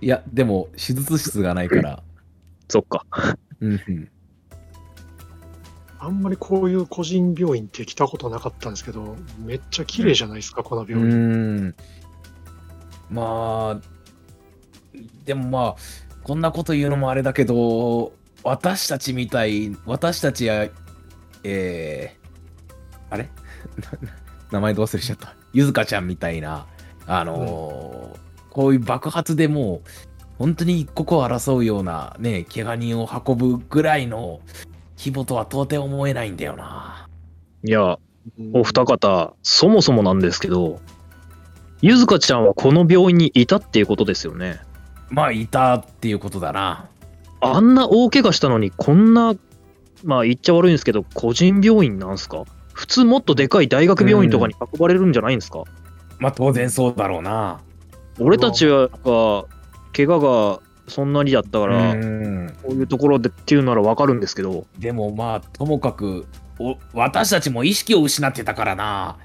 [0.00, 2.02] いや、でも、手術室がないから。
[2.68, 3.04] そっか。
[3.60, 4.08] うんうん。
[5.98, 11.66] あんまりこういう個人病院って来たことなかったんですけど、めっちゃ綺麗じゃないですか、このう病院。
[11.68, 11.74] ん。
[13.10, 13.80] まあ、
[15.24, 15.76] でもまあ、
[16.22, 20.68] こんなこと言うのもあれだけど、私たちみたい、私たちや、
[21.42, 23.30] えー、あれ？
[24.52, 25.34] 名前ど忘れしちゃった。
[25.52, 26.66] ゆずかちゃんみたいな、
[27.06, 28.25] あのー
[28.56, 29.88] こういう爆発でもう
[30.38, 34.40] 本当に一刻を争うようなね、怪我人を運ぶぐらいの
[34.96, 37.06] 規模とは到底思えないんだよな。
[37.64, 37.98] いや、
[38.38, 40.80] うんお二方、そもそもなんですけど、
[41.82, 44.58] ゆずかちゃんはこの病院にいたっていうことですよね。
[45.10, 46.88] まあ、いたっていうことだな。
[47.42, 49.34] あんな大怪我したのに、こんな、
[50.02, 52.44] まあ言っちゃ悪いんですけど、個人病院なんすか？
[52.72, 55.64] 普通もっとでかい大学病院とかに運ばれるんじゃないんですか、
[56.18, 57.60] まあ、当然そうだろうな。
[58.18, 58.88] 俺たちは、
[59.94, 66.26] 怪我がそんなにだったから、うんこういうところでっていうならわかるんですけど、でもまあ、ともかく、
[66.58, 69.18] お私たちも意識を失ってたからな。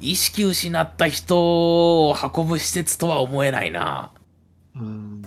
[0.00, 4.10] 意識失った人を運ぶ施設とは思えないな。
[4.74, 5.22] うん。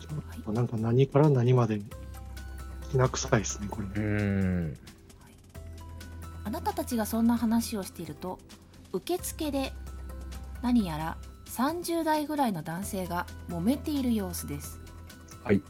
[0.00, 1.80] ちょっとなんか何から何まで
[2.90, 4.02] きな臭いですね、これ。
[4.02, 4.76] うん。
[6.44, 8.38] あなたたちがそんな話をしていると
[8.92, 9.72] 受付で
[10.62, 11.16] 何やら
[11.56, 14.80] 30代ぐらいの男性が揉めている様子です
[15.42, 15.62] はい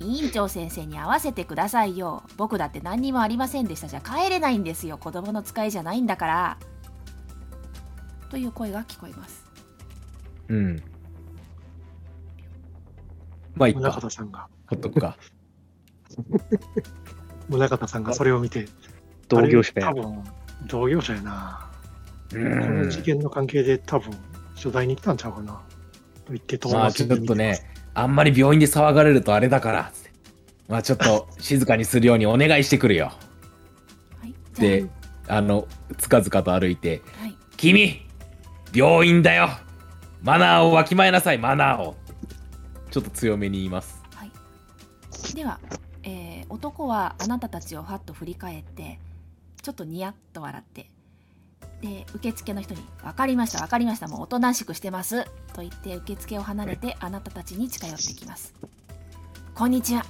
[0.00, 6.58] 委員長先生に会わせてくださいよ僕だって何にもありませんでしたじゃ帰れないんですよ子供の使いじゃないんだから
[8.28, 9.44] という声が聞こえます
[10.48, 10.82] うん。
[13.54, 14.00] まあ、いっ宗か。
[14.00, 15.18] 像さんが、ほっとくか。
[17.48, 18.66] 宗像さんがそれを見て、
[19.28, 19.94] 同業者や多。
[19.94, 20.24] 分、
[20.66, 21.70] 同業者やな。
[22.32, 23.02] うこの事ん。
[23.02, 24.12] 件の関係で多分、
[24.60, 25.52] 取材に来たんちゃうかな。
[26.24, 29.92] と言って、まあ、ちょっとね、あんまり病院で騒がれるとあれだから。
[30.68, 33.12] まあ、ちょっと 静かにするようにお願いしてくるよ。
[34.58, 34.86] で、
[35.28, 35.66] あの、
[35.98, 38.02] つかずかと歩いて、あはい君
[38.74, 39.48] 病院だよ
[40.20, 41.96] マナーをわきまえなさい、マナーを
[42.90, 44.02] ちょっと強めに言います。
[44.12, 45.60] はい、では、
[46.02, 49.00] えー男はあなたたちをはっと振り返って
[49.60, 50.88] ちょっとニヤッと笑って
[51.86, 58.54] で受付の人に「分かりました分かりましたもうおとなしくしてます」と言って受付を離れてあなたたちに近寄ってきます
[59.54, 60.04] こんにちは。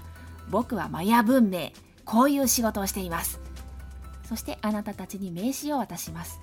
[0.48, 1.70] 僕はマヤ文明。
[2.06, 3.40] こういう仕事をしています
[4.26, 6.40] そしてあなたたちに名刺を渡します。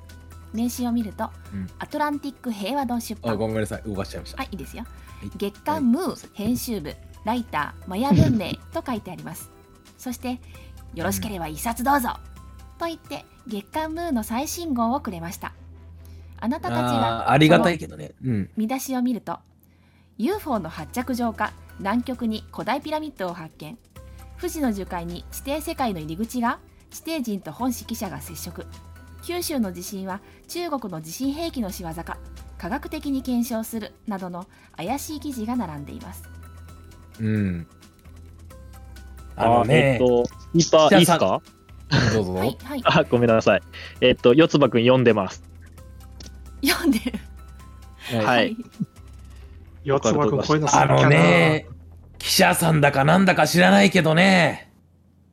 [0.53, 1.67] 名刺を見ると、うん。
[1.79, 4.37] アトランティック平和堂出あ、版ごめんなさい、動かしちゃいました。
[4.37, 4.83] はい、いいですよ。
[4.83, 5.31] はい。
[5.35, 9.49] 月刊ムー編集部、ライター、マヤ文明と書いてあります。
[9.97, 10.39] そして、
[10.93, 12.19] よろしければ一冊どうぞ
[12.81, 15.53] と言って、月刊ムーの最新号をくれました。
[16.39, 18.13] あなたたちあがーありがたいけどね。
[18.25, 18.49] うん。
[18.57, 19.37] 見出しを見ると
[20.17, 23.77] UFO の発着場か南極に古代ピラミッドを発見
[24.39, 26.57] 富士の樹海に地底世界の入り口が
[26.89, 28.65] 地底人と本指揮者が接触
[29.21, 32.17] 九州の地震は中国の地震兵器の仕業か
[32.57, 36.23] 科学的に検証するなどの怪しい記事が並んでいます
[37.19, 37.67] うん。
[39.35, 41.41] あのね、えっと、キーパーいいっすか？
[42.13, 42.33] どうぞ。
[42.35, 43.61] はいはいあ、ごめんなさい。
[44.01, 45.43] えっと、四つ葉くん読んでます。
[46.65, 47.19] 読んでる
[48.25, 48.55] はい
[49.83, 51.09] 四つ葉くん、こういうのあの。
[51.09, 51.67] ね、
[52.17, 54.71] 記者さんだかなんだか知らないけどね、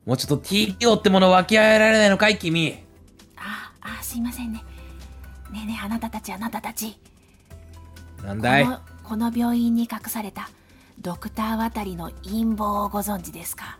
[0.05, 2.79] もうちょっと TPO ってもの分け合えられないのかい、君。
[3.37, 4.63] ああすいませんね
[5.51, 6.97] ねえねえあなたたちあなたたち
[8.21, 8.65] こなんだい？
[8.65, 10.49] のこの病院に隠された
[11.01, 13.79] ドクター渡りの陰謀をご存知ですか？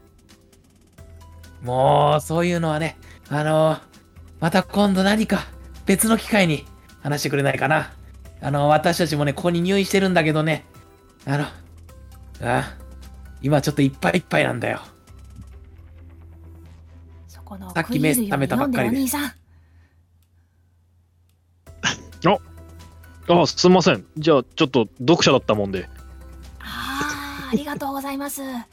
[1.64, 2.98] もう、そういうのはね、
[3.30, 3.78] あの
[4.40, 5.46] また今度何か
[5.86, 6.66] 別の機会に
[7.02, 7.92] 話してくれないかな。
[8.42, 10.66] あの、私たちもね、ここに入院してるんだけどね、
[11.26, 11.46] あの、
[12.42, 12.76] あ
[13.42, 14.82] 今ちょっといっぱいいっぱいなんだよ。
[17.28, 19.34] そこのさっき目覚めたばっかりで読んでるお兄さん
[23.30, 24.06] あ、すみません。
[24.18, 25.88] じゃあ、ちょっと読者だったもんで。
[26.60, 28.68] あーありがとうございますね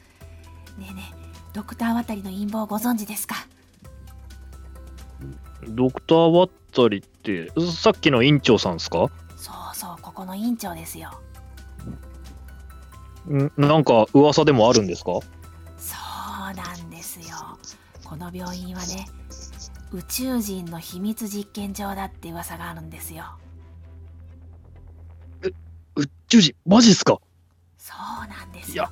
[0.79, 1.16] えねえ
[1.57, 3.35] ドクター渡りの陰謀をご存知ですか？
[5.67, 9.07] ドクター・ワッタリって、さっきの院長さんですか？
[9.39, 11.19] そうそうここの院長ですよ。
[13.31, 15.13] んなんか噂でもあるんですか？
[15.79, 15.97] そ
[16.53, 17.35] うなんですよ。
[18.05, 19.07] この病院はね
[19.93, 23.25] 宇宙人の秘密実験場だって噂があるんですよ。
[25.95, 27.19] 宇宙人、マジっすか？
[27.79, 28.91] そうなんですいよや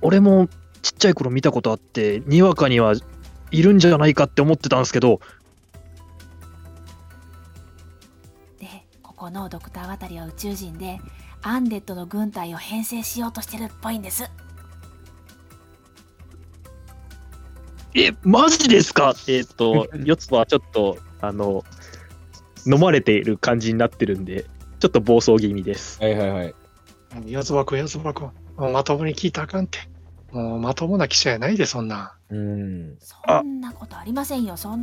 [0.00, 0.48] 俺も
[0.86, 2.94] ちっちゃい頃見たことあって、にわかには
[3.50, 5.20] いるんじゃないかって思ってたんですけど、
[8.60, 8.68] で
[9.02, 11.00] ここのドクター渡りは宇宙人で
[11.42, 14.30] アンデッドの軍隊を編成しようとしてるっぽいんです
[17.94, 19.14] え、マジですか？
[19.26, 21.64] えっ、と、 四つ葉はちょっと、あの、
[22.64, 24.44] 飲まれている感じになってるんで、
[24.78, 26.00] ちょっと暴走気味です。
[26.00, 26.54] はいはいはい。
[27.24, 28.30] 四つ葉くん、四つ葉くん。
[28.72, 29.78] まともに聞いたらあかんって。
[30.32, 32.16] もうまともな記者やないで、そんな。
[32.30, 32.96] うん。
[32.98, 34.82] そんなことありませんよそん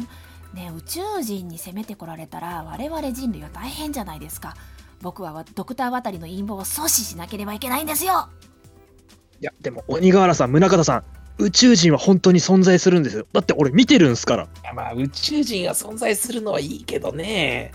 [0.53, 4.56] ね宇宙人に攻めてこられたら我々人類は大変じゃないですか
[5.01, 8.29] 僕はドクター渡りの陰謀を阻止しなければいけないんですよ
[9.41, 11.03] いや、でも、鬼ヶ原さん、宗像さん、
[11.38, 13.27] 宇宙人は本当に存在するんですよ。
[13.34, 14.43] だって俺見てるんすから。
[14.43, 17.73] いやまあ宇宙人が存在するのはいいけどね。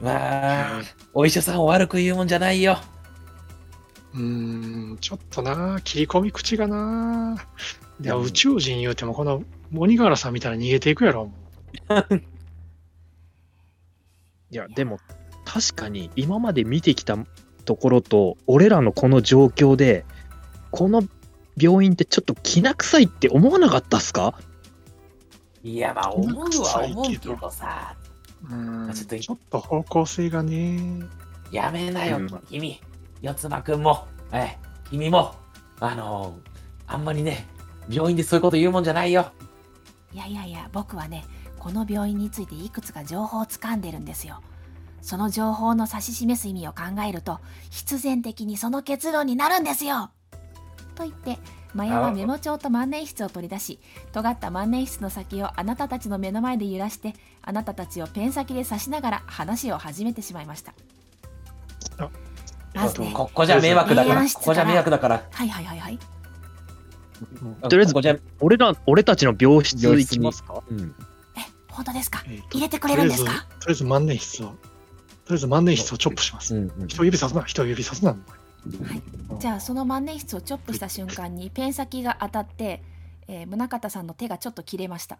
[0.00, 0.82] まあ、
[1.14, 2.78] お医者さんを悪く言うもんじゃないよ。
[4.14, 7.46] うーん、ちょっとな、切り込み口がな。
[8.00, 9.42] いや、うん宇宙人言うても、この
[9.74, 11.30] 鬼柄さんみたいに逃げていくやろ。
[14.50, 14.98] いや、でも、
[15.44, 17.16] 確かに今まで見てきた
[17.64, 20.04] ところと、俺らのこの状況で、
[20.70, 21.02] この
[21.56, 24.38] 病院ってちょっときな臭いって思わなかったっすか？
[25.62, 27.94] いや、まあ、思うは思うけどさ、
[28.50, 31.02] うん、ちょっとちょっと方向性がね。
[31.50, 32.80] やめなよ、うん君。
[33.22, 34.58] 四つ葉くんも、ええ、
[34.90, 35.34] 君も、
[35.80, 36.36] あの
[36.86, 37.46] あんまりね、
[37.88, 39.32] 病院でそういうこと言うもんじゃないよ。
[40.12, 41.24] いやいやいや僕はね
[41.58, 44.42] この病院についていくつか情報をつかんでるんですよ。
[45.00, 50.10] その情報の指し示す意味を考えると必然的にその結論になるんですよ。
[50.94, 51.38] と言って
[51.74, 53.78] マヤはメモ帳と万年筆を取り出し
[54.12, 60.74] 尖った万年筆の先をあなたたちの目の前で揺らしてあなたたちをペン先で刺しながら話を始めてしまいました
[62.74, 63.10] あまずね。
[63.12, 65.22] あここじゃ迷惑だから、ここじゃ迷惑だから。
[65.30, 65.98] はいはいはいはい。
[67.62, 70.62] とりあえずここじゃ、俺ら、俺たちの病室行きますか？
[70.68, 70.94] うん。
[71.36, 72.22] え本当ですか？
[72.26, 73.30] えーと入れてくれるんですか？
[73.32, 74.58] とりあえず万年筆を、とり
[75.30, 76.54] あえず万年筆をチョップします。
[76.54, 76.88] うんうん。
[76.88, 78.16] 人指さすな、人指さすな。
[79.38, 82.82] じゃあその万年筆をチョップした瞬間にペン先が当たって、
[83.28, 85.18] えー、宗像さんの手がちょっと切れました。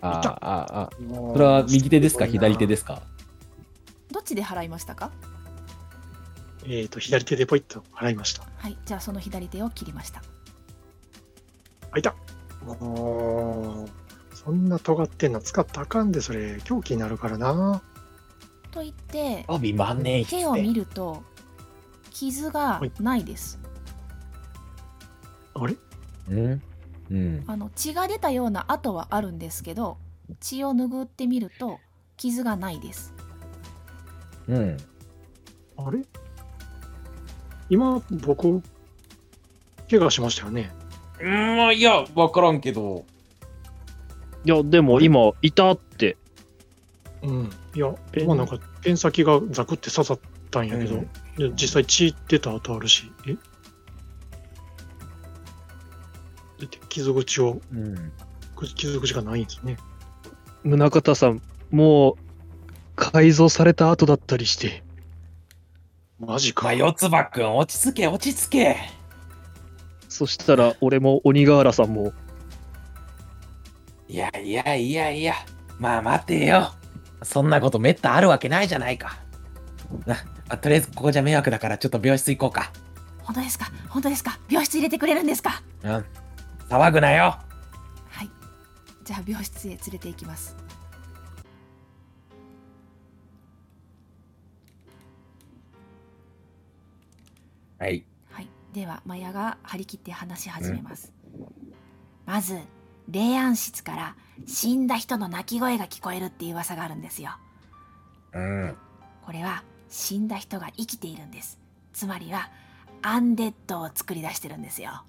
[0.00, 0.90] あ痛っあああ
[1.32, 2.26] それは右手ですか？
[2.26, 3.02] 左手ですすか？
[4.14, 5.10] どっちで払いましたか？
[6.66, 8.44] えっ、と、左手でポイッと払いました。
[8.58, 10.22] はいじゃあその左手を切りました。
[11.90, 12.14] あ、いた。
[12.64, 17.82] もう、そんな尖ってんの使ったらあかんで、それ、凶器になるからな。
[18.70, 20.80] と言って帯万年筆手を見で。
[20.80, 21.22] ると
[22.10, 23.58] 傷がないです。
[25.54, 25.76] あれ？
[26.30, 26.62] うん？
[27.10, 27.44] うん。
[27.46, 29.98] あの血が出たような跡はあるんですけど
[30.40, 31.80] 血を拭ってみると
[32.16, 33.12] 傷がないです
[34.48, 34.76] うん。
[35.76, 36.02] あれ？
[37.70, 38.62] 今、僕、
[39.90, 40.72] 怪我しましたよね。
[41.20, 43.04] うん、いや、わからんけど。
[44.44, 46.16] いや、でも今、いたって。
[47.22, 47.50] うん。
[47.74, 47.94] いや、
[48.26, 53.34] まあなんか、ペン先がザクって刺さったんやけど、うんで実際血出た跡あるし、え？
[53.34, 53.38] だ
[56.66, 58.12] って傷口を、うん。
[58.76, 59.78] 傷口がないんですね。
[60.62, 62.14] 宗像さん、もう、
[62.96, 64.82] 改造された後だったりして。
[66.18, 66.64] マジか。
[66.64, 68.76] まあ、四つ葉くん、落ち着け、落ち着け。
[70.08, 72.12] そしたら、俺も鬼ヶ原さんも、
[74.06, 75.34] いやいやいやいや、
[75.78, 76.72] まあ待てよ。
[77.22, 79.18] そんなことめったあるわけないじゃないか。
[80.06, 80.16] な
[80.48, 82.70] あとりあえずここじゃ迷惑だからちょっと病室行こうか。
[83.22, 83.72] 本当ですか？
[83.88, 84.38] 本当ですか？
[84.48, 85.62] 病室入れてくれるんですか？
[85.82, 86.04] うん。
[86.68, 87.38] 騒ぐなよ。
[88.10, 88.30] はい
[89.04, 90.54] じゃあ病室へ連れて行きます
[97.78, 98.04] はい。
[98.30, 101.12] はい、ではマヤが張り切って話し始めます、
[102.26, 102.58] まず
[103.08, 107.30] 霊安室から死んだ人の泣き声が聞こえるっていう噂があるんですよ
[108.32, 108.76] うん。
[109.22, 111.58] これは死んだ人が生きているんです
[111.92, 112.50] つまりは
[113.02, 115.04] アンデッドを作り出してるんですよ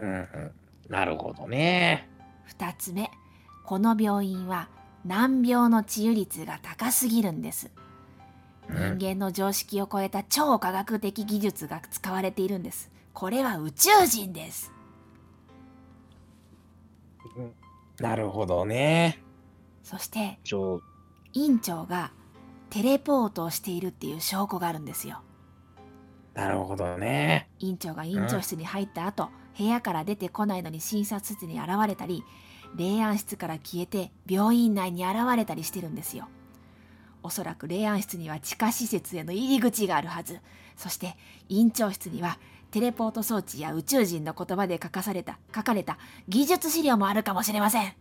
[0.00, 0.52] うんうん。
[0.88, 2.08] なるほどね。
[2.56, 3.10] 2つ目
[3.64, 4.68] この病院は
[5.04, 7.87] 難病の治癒率が高すぎるんですうん
[8.70, 12.90] 人間の常識を超えた超科学的技術が使われているんです。
[13.12, 14.72] これは宇宙人です。
[17.98, 19.22] なるほどね。
[19.82, 20.38] そして
[21.32, 22.12] 院長が
[22.70, 25.22] テレポートをしているっていう証拠があるんですよ。
[26.34, 27.48] なるほどね。
[27.58, 32.22] 院長が院長室に入った後、部屋から出てこないのに診察室に現れたり
[32.76, 36.28] 霊安室から消えて病院内に現れたりしてるんですよ
[37.22, 40.40] おそらく霊安室には地下施設への入り口があるはず。
[40.76, 41.16] そして
[41.48, 42.38] 院長室には
[42.70, 45.98] テレポート装置や宇宙人の言葉で書かされた書かれた
[46.28, 47.92] 技術資料もあるかもしれません。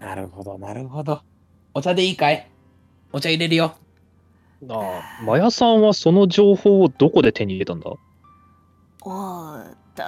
[0.00, 1.22] なるほど、なるほど。
[1.74, 2.50] お茶でいいかい？
[3.12, 3.76] お茶入れるよ。
[4.68, 4.74] あ
[5.20, 7.90] あ、マヤさんはその情報をどこで手に入れたんだ？
[9.02, 10.02] おーっと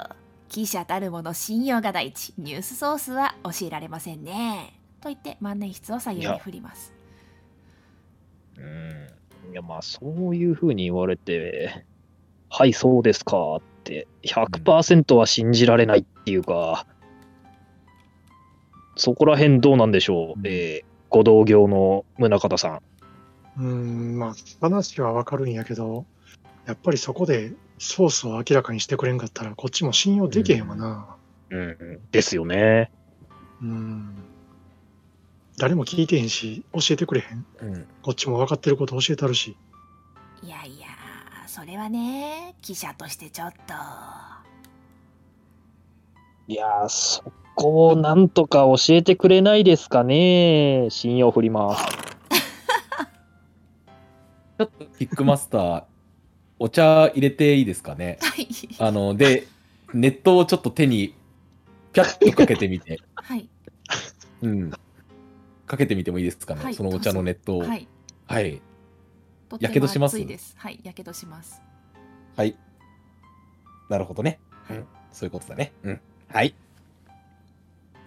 [0.48, 2.34] 記者たるもの信用が第一。
[2.36, 6.92] ニュースソースは教えられませんねと言って万年筆を左右に振ります
[8.58, 9.52] うん。
[9.52, 11.84] いや、まあ、そういうふうに言われて、
[12.48, 16.86] はい、そうですかって、100%は信じられないっていうか、
[18.96, 22.80] そこら辺どうなんでしょう、えー、ご同業の宗像さん。
[23.58, 26.04] うーん、まあ、話はわかるんやけど、
[26.66, 31.16] やっぱりそこでソースを明らかにしてくれんかったら、こっちも信用できへんわな。
[31.48, 32.92] うん、ですよね。
[33.62, 34.14] うん。
[35.60, 37.44] 誰も聞いてへんし、教えてくれへん。
[37.60, 37.86] うん。
[38.00, 39.58] こっちも分かってること教えたるし。
[40.42, 40.86] いやいや
[41.46, 43.74] それはね記者としてちょっと
[46.48, 50.86] いやー、そこをなんとか教えてくれないですかね。
[50.88, 51.84] 信用振ります。
[54.58, 55.84] ちょっとキックマスター、
[56.58, 58.18] お茶入れていいですかね。
[58.22, 58.48] はい
[58.78, 59.46] あの、で、
[59.92, 61.14] 熱湯をちょっと手に、
[61.92, 63.46] ピャッとかけてみて、はい
[64.40, 64.72] うん。
[65.70, 67.60] かけてみてもいいですかね、はいそのお茶の熱湯を。
[67.60, 67.78] は
[68.26, 68.60] はい。
[69.60, 70.16] やけどします？
[70.16, 71.62] 熱いですはいやけどします
[72.36, 72.56] はい。
[73.88, 74.40] なるほどね。
[74.68, 74.86] うはいん。
[75.12, 75.72] そういうことだね。
[75.84, 76.00] うん。
[76.28, 76.54] はい。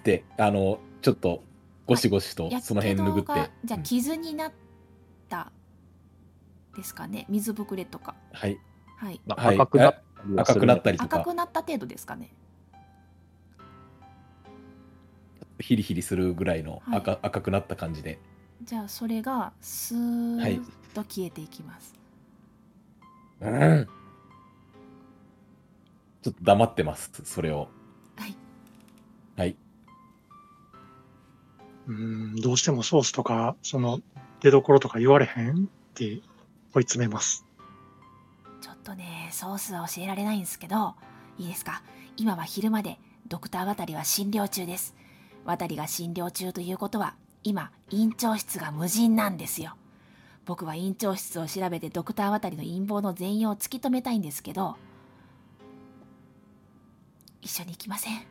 [0.04, 1.42] で、あの、ちょっと、
[1.86, 3.22] ゴシゴシとやその辺拭って。
[3.22, 4.52] けどがじゃあうん傷になっ
[5.30, 5.52] た
[6.76, 7.26] ですかね？
[7.30, 8.58] 水ぶくれとかはい。
[8.98, 12.34] はいまあはい赤くなったりは赤するくなったりとか、赤くなった程度ですかね
[15.64, 18.20] ヒリヒリするぐらいのはい赤,、赤くなった感じで。
[18.64, 20.62] じゃあそれがスーはいッ
[20.94, 21.94] と消えていきます、
[23.42, 23.88] うん。
[26.22, 27.68] ちょっと黙ってます、それを。
[28.16, 28.36] はい
[29.36, 29.56] はい。
[31.88, 34.00] うん、どうしてもソースとか、その、
[34.40, 36.22] 出どころとか言われへんって
[36.74, 37.46] 追い詰めます。
[38.62, 40.96] ちょっとねソースは教えられないんですけど
[41.38, 41.82] いいですか？
[42.16, 44.96] 今は昼までドクター渡りは診療中です
[45.46, 49.74] 渡りが診療中ということは今院長室が無人なんですよ
[50.46, 54.76] 僕は院長室を調べてドクター渡りの陰謀の全容を突き止めたいんですけど
[57.42, 58.22] 一緒に行きません？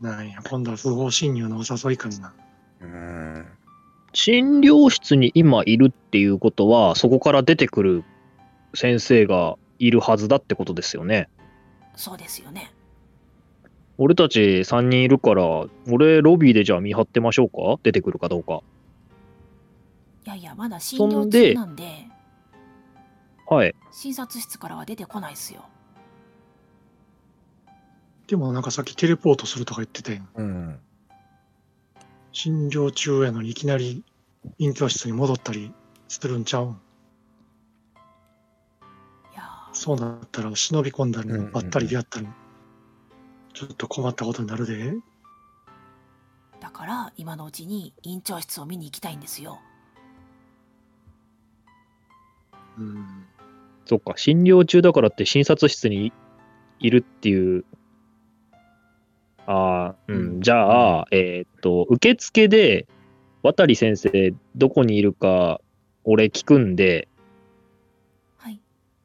[0.00, 2.34] なんや、今度は不法侵入のお誘いかな。
[2.80, 3.46] うん。
[4.12, 8.04] 診療室に今いるっていうことは、そこから出てくる
[8.74, 11.28] 先生がいるはずだってことですよね。
[11.96, 12.73] そうですよね
[13.96, 17.78] 俺たち3人いるから、俺ロビーでじゃあ見張ってましょうか？
[17.82, 18.60] 出てくるかどうか。
[20.26, 21.54] いやいやまだ診療そんで。
[21.54, 22.08] 中なんで
[23.46, 23.74] はい。
[23.92, 25.64] 診察室からは出てこないっすよ。
[28.26, 30.78] でもなんかさっきテレポートするとか言ってて、うん。
[32.32, 34.02] 診療中やのにいきなり
[34.58, 35.72] 院教室に戻ったり
[36.08, 36.80] するんちゃうん？
[39.72, 41.52] そうなったら忍び込んだりうんうんうん。
[41.52, 42.26] ばったりでやったり、
[43.54, 44.94] ちょっと困ったことになるで。
[46.60, 49.60] だから今のうちに院長室を見に行きたいんですよ
[52.78, 53.26] うん。
[53.86, 56.12] そっか、診療中だからって診察室に
[56.80, 57.64] いるっていう。
[59.46, 60.16] ああ、うん。
[60.16, 62.88] うんじゃあ、えーっと、受付で、
[63.42, 65.60] 渡先生、どこにいるか、
[66.02, 67.08] 俺聞くんで、
[68.38, 68.60] はい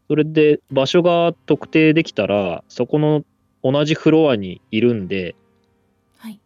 [0.07, 3.23] それで場所が特定できたら、そこの
[3.63, 5.35] 同じフロアにいるんで、
[6.17, 6.39] はい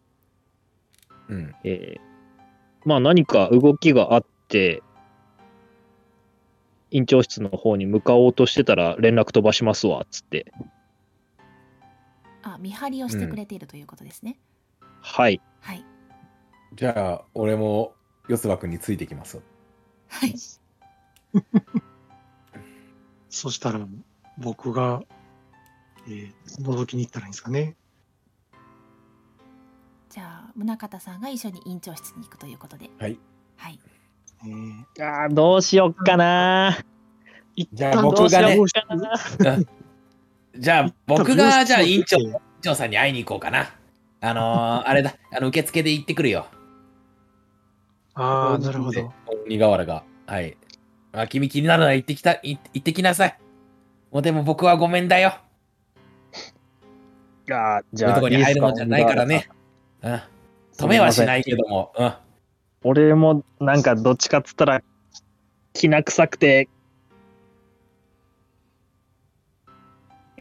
[1.28, 1.54] うん。
[1.64, 2.14] えー
[2.84, 4.82] まあ何か動きがあって、
[6.90, 10.52] 院長室の方に向かおうとしてたら連絡飛ばしますわ、つって。
[12.42, 14.38] あ見張りをしてくれているということですね、
[15.00, 15.40] はい。
[15.60, 15.84] はい
[16.74, 17.94] じゃあ、俺も、
[18.28, 19.40] 四つ葉くんについてきます。
[20.08, 20.34] はい
[23.30, 23.86] そしたら
[24.38, 25.02] 僕が、
[26.06, 26.32] えー
[26.62, 27.76] 覗きに行ったらいいんですかね。
[30.10, 33.18] じゃあ宗像さんが一緒に院長室に行くということではい。
[33.56, 33.78] はい
[34.44, 36.78] えーあーどうしよっかな。
[37.56, 38.58] 一じゃあ旦僕がね
[40.56, 43.70] じゃあ、僕が、じゃあ、委員長、委員長さんに会いに行こうかな。
[44.20, 46.46] あのー、 あれだ、あの、受付で行ってくるよ。
[48.14, 49.12] ああ、なるほど。。
[49.46, 50.04] 鬼瓦が。
[50.26, 50.56] はい。
[51.12, 53.38] あ、君気になるなら行ってきた、い行ってきなさい。
[54.12, 55.34] もうでも僕はごめんだよ。
[57.50, 59.48] あーじゃあ、とこに入るもんじゃないからね。
[60.02, 60.20] うん。
[60.76, 61.92] 止めはしないけども。
[61.96, 62.12] うん。
[62.82, 64.82] 俺もなんかどっちかっつったら、
[65.72, 66.68] きな臭くて、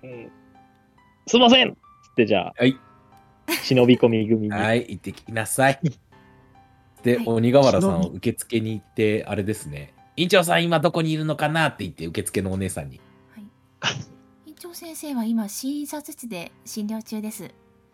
[0.04, 0.32] うん
[1.26, 2.78] すいませんっつってじゃあ、はい
[3.64, 4.52] 忍び込み組に。
[4.52, 5.80] はい、行ってきなさい。
[7.04, 9.94] で、はい鬼瓦さんを受付に行って、あれですね。
[10.16, 12.96] 院長さん今どこにいるのかなって言って、受付のお姉さんに。
[12.96, 13.02] 院
[14.64, 17.52] 長先生は今診察室で診療中です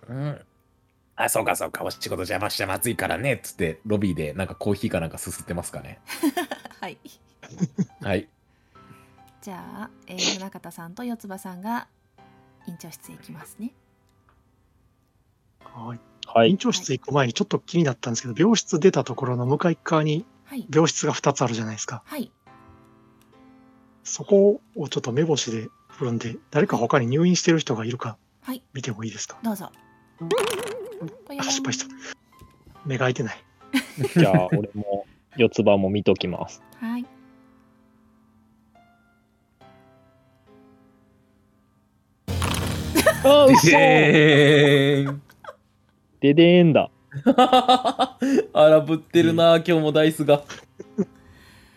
[0.08, 0.40] うん。
[1.16, 6.00] あ、そうかそうか、お仕事邪魔してまずいからね、つって、ロビーでなんかコーヒーかなんかすすってますかね。
[6.80, 7.00] はい
[8.02, 8.30] はい。
[9.42, 11.88] じゃあ、えー、宗像さんと四つ葉さんが
[12.68, 13.74] 院長室へ行きますね
[15.64, 16.00] はい。
[16.28, 16.58] はい院。
[16.58, 22.04] 長室行く前にちょっと気になったんですけど、病室出たところの向かい側にはい病室が2つあるじゃないですか。
[22.06, 22.32] はい
[24.04, 25.70] そこをちょっと目星で
[26.00, 29.70] 振るんで、誰か他に入院してる人がいるかはい見てもいいですかどうぞ
[31.38, 31.86] あ、失敗した。
[32.86, 33.38] 目が開いてない。
[34.16, 36.64] じゃあ、俺も四つ葉も見ときます。
[36.80, 37.06] はい
[43.26, 45.22] あ、嘘えーん。
[46.22, 46.90] ででーんだ。
[48.54, 50.44] 荒ぶってるな、今日もダイスが。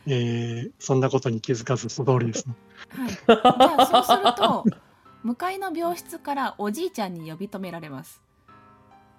[0.06, 2.54] えー、そんなことに気づかず素通りですね。
[2.96, 4.64] はいじゃあそうすると
[5.22, 8.20] 向かいの病室からおじいちゃんに呼び止められます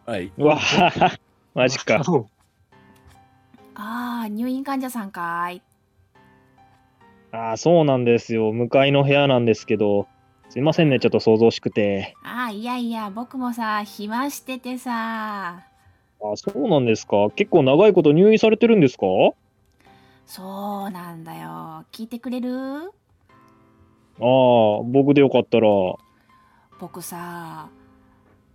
[0.05, 0.31] はい。
[0.37, 1.17] うわぁ、
[1.53, 2.01] マジか。
[3.75, 5.61] ああ入院患者さんかーい
[7.31, 8.51] ああ、そうなんですよ。
[8.51, 10.07] 向かいの部屋なんですけど、
[10.49, 12.15] すいませんね、ちょっと想像しくて。
[12.23, 15.63] ああいやいや僕もさ暇しててさ
[16.21, 17.29] あそうなんですか。
[17.35, 19.05] 結構長いこと入院されてるんですか？
[20.25, 22.91] そうなんだよ聞いてくれる？
[24.19, 25.67] ああ、僕でよかったら。
[26.79, 27.69] 僕さ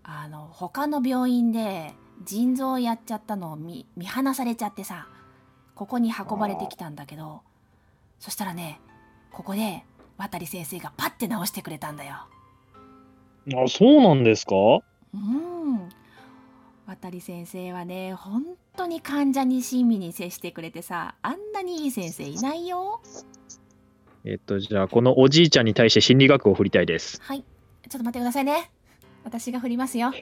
[0.03, 1.95] あの他の病院で
[2.25, 5.09] 腎臓やっちゃったのを見見放されちゃってさ
[5.75, 7.41] ここに運ばれてきたんだけど
[8.19, 8.81] そしたらね
[9.31, 9.85] ここで
[10.19, 12.17] 渡先生がパッて直してくれたんだよ。
[13.55, 14.55] あそうなんですか？
[15.15, 15.89] うん。
[16.87, 18.45] 渡先生はね本
[18.77, 23.01] 当に患者に親身に接してくれてさあんなにいい先生いないよ
[24.25, 27.21] えっと、じゃあ、このおじいちゃんに対して心理学を振りたいです。
[27.23, 27.45] はい
[27.89, 28.71] ちょっと待ってくださいね
[29.25, 30.13] 私が振りますよ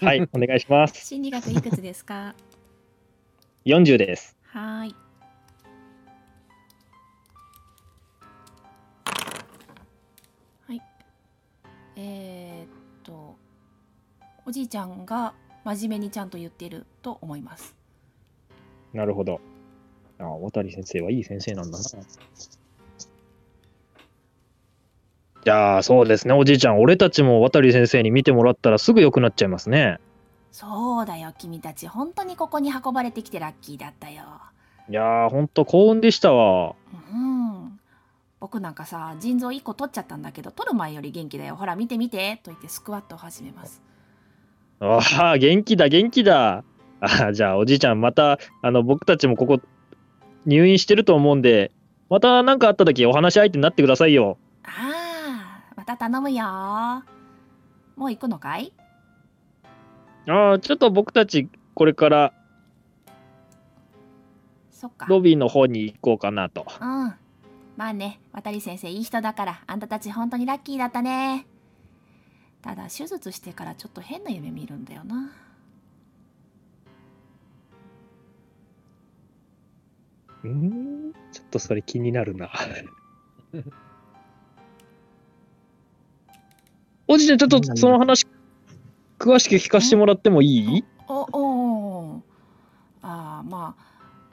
[0.00, 1.06] はい、 お願いします。
[1.06, 2.34] 心理学いくつですか
[3.66, 4.36] ？40です。
[4.44, 4.94] はーい。
[10.66, 10.82] はい。
[11.96, 12.68] えー、っ
[13.02, 13.36] と、
[14.46, 15.34] おじいちゃんが
[15.64, 17.76] 真面目にちゃんと言ってると思います。
[18.94, 19.40] なるほど。
[20.18, 21.84] ああ、渡先生はいい先生なんだな。
[25.44, 29.98] じゃあ、そうですね、おじいちゃん、俺たちも渡先生に見てもらったらすぐ良くなっちゃいますね。
[30.50, 31.86] そうだよ、君たち。
[31.86, 34.22] 本当にここに運ばれてきてラッキーだったよ。
[34.90, 36.74] いやー、ほんと幸運でしたわ。
[37.12, 37.78] うん。
[38.40, 41.56] 僕なんかさ、腎臓1個取っちゃったんだけど、取る前より元気だよ。
[41.56, 42.40] ほら、見て見て。
[42.42, 43.82] と言ってスクワットを始めます。
[44.80, 45.00] あ
[45.32, 46.64] あ、元気だ、元気だ。
[47.00, 49.60] ああ、じゃあ、おじいちゃん、また、あの、僕たちもここ、
[50.46, 51.72] 入院してると思うんで、
[52.08, 54.38] また何かあった時お話し相手になってくださいよ。
[54.62, 55.07] ああ、ま
[55.88, 56.44] た頼むよ。
[57.96, 58.74] もう行くのかい？
[60.26, 62.34] ああ、ちょっと僕たち、これから
[64.70, 65.06] そっか。
[65.06, 66.66] ロビーの方に行こうかなと。
[66.78, 67.14] うん。
[67.78, 71.46] まあね、渡り先生いい人だから、あんたたち本当にラッキーだったね。
[72.60, 75.30] ただ、手術してからちょっと変な夢見るんだよな。
[80.44, 82.50] うん、ちょっとそれ気になるな。
[87.08, 88.26] おじいちゃん、ちょっとその話、
[89.18, 90.84] 詳しく聞かせてもらってもいい？
[91.08, 92.22] おおお
[93.02, 93.74] ああま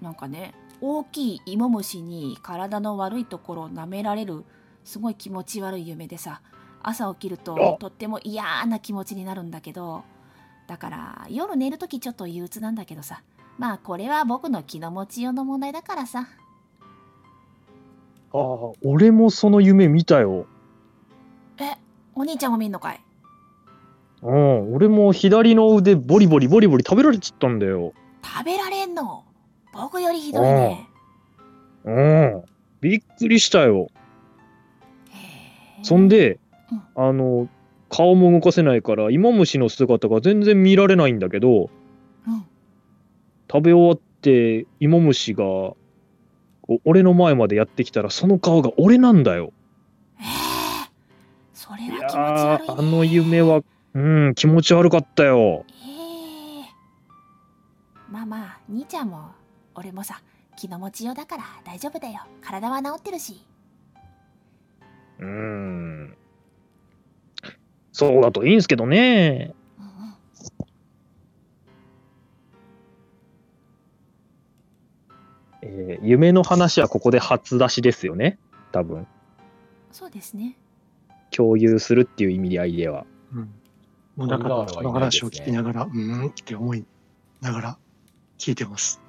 [0.02, 4.44] あなんかね大きい芋虫に体の悪いところを舐められる
[4.84, 6.42] すごい気持ち悪い夢でさ
[6.84, 7.80] 朝起きるとあ。
[7.80, 10.04] とっても嫌な気持ちになるんだけど
[10.68, 13.24] だから夜寝るときちょっと憂鬱なんだけどさ
[13.58, 16.28] まあこれは僕の気の持ちようの問題だからさ。
[18.34, 20.46] ああ、俺もその夢見たよ。
[22.16, 23.02] えお兄ちゃんも見んのかい？
[24.22, 27.94] うん、俺も左の腕ボリボリボリボリ食べられちゃったんだよ。
[28.24, 29.24] 食べられんの？
[29.74, 30.90] 僕よりひどいね。
[31.84, 32.44] うん、
[32.82, 33.90] びっくりしたよ。
[35.84, 36.40] そんで
[36.96, 37.48] うん、あの、
[37.90, 41.70] 顔も動かせないから、芋虫の姿が全然見られないんだけど、
[42.28, 42.46] うん。
[43.52, 45.78] 食べ終わって芋虫がこ
[46.70, 49.54] う俺の前までやってきたらその顔が俺なんだよ。
[51.66, 53.62] えーそれは気持ち悪い、ね、ーあの夢は
[53.94, 55.66] うん気持ち悪かったよ。
[55.70, 55.74] え
[56.62, 56.66] え
[58.12, 59.32] まあまあ兄ちゃんも
[59.74, 60.22] 俺もさ
[60.58, 62.22] 気の持ちようだから大丈夫だよ。
[62.42, 63.46] 体は治ってるし。
[65.20, 66.18] うん。
[67.92, 69.54] そうだといいんすけどね。
[69.80, 70.16] うんうん。
[75.62, 78.38] えー夢の話はここで初出しですよね。
[78.72, 79.08] 多分。
[79.92, 80.58] そうですね
[81.36, 83.06] 共有するっていう意味合いでは。
[83.34, 83.50] うん。
[84.16, 86.86] もうだから、その話を聞きながら、うーんって思い
[87.42, 87.78] ながら
[88.38, 89.02] 聞いてます。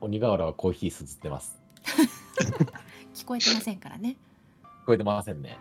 [0.00, 1.58] 鬼瓦はコーヒーすすってます。
[3.14, 4.16] 聞こえてませんからね
[4.82, 5.58] 聞こえてませんね。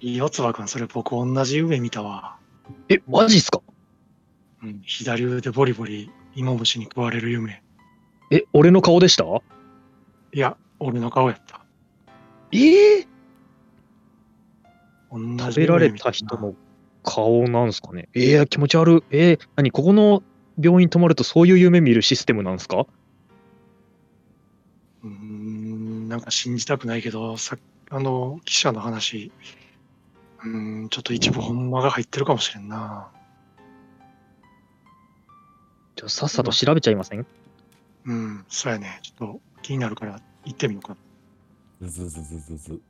[0.00, 0.68] いいよ、つばくん。
[0.68, 2.36] それ僕同じ夢見たわ。
[2.90, 3.62] えマジっすか？
[4.62, 7.62] うん、左腕ボリボリ芋虫に食われる夢。
[8.30, 9.24] え、俺の顔でした？
[9.24, 9.40] い
[10.38, 11.64] や、俺の顔やった。
[12.52, 13.13] ええ同じ
[15.38, 16.54] 食べられた人の
[17.02, 18.08] 顔なんすかね？
[18.14, 19.16] えー、気持ち悪い。
[19.16, 19.70] えー、何？
[19.70, 20.22] ここの
[20.60, 22.86] 病院泊まるとそういう夢見るシステムなんですか？
[25.02, 27.56] うーん、なんか信じたくないけど、さ
[27.90, 29.30] あの、記者の話、
[30.42, 33.10] うーん、ちょっと一部ほんまが入ってるかもしれんな。
[35.96, 37.26] じゃあさっさと調べちゃいません？
[38.06, 38.98] うん、そうやね。
[39.02, 40.96] ちょっと気になるから行ってみようか。
[41.82, 42.80] ずずずずずず。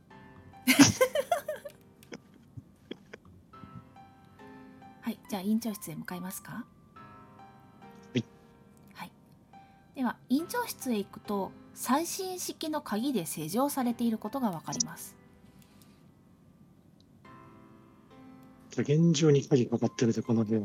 [5.05, 6.53] はい、じゃあ院長室へ向かいますか？
[6.53, 6.65] は
[8.15, 8.25] い。
[8.95, 9.13] はい。
[9.95, 15.15] では院長室へ行くと最新式の鍵で施錠されていることがわかります。
[18.83, 20.63] 厳重に鍵かかってるで、この部屋。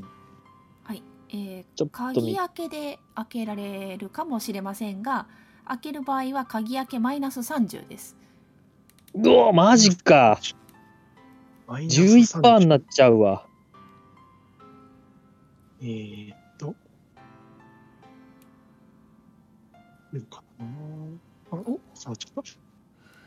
[0.83, 1.03] はい。
[1.31, 5.27] えーちょっと鍵み開けで開けられるかもしれませんが、
[5.67, 8.15] 開ける場合は鍵開けマイナス30です。
[9.13, 10.39] うわ、マジか。
[11.67, 13.48] マイナス11%に30なっちゃうわ。
[15.81, 16.75] えーっと。
[20.13, 20.65] いいかな
[21.51, 21.79] あ、お？
[21.93, 22.51] さあ、ちょっと。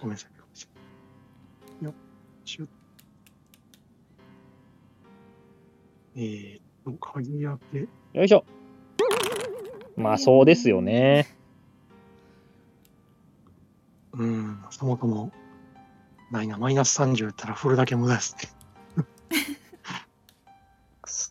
[0.00, 0.30] ごめんなさい。
[0.38, 0.66] ごめんなさ
[1.80, 1.94] いよっ
[2.44, 2.68] しゅ。
[6.16, 7.88] えーっと、鍵開け。
[8.18, 8.44] よいしょ。
[9.96, 11.26] まあそうですよね。
[14.12, 15.32] うん、そもそも、
[16.30, 18.61] ないな、マイナス30やったら振るだけ無駄ですね。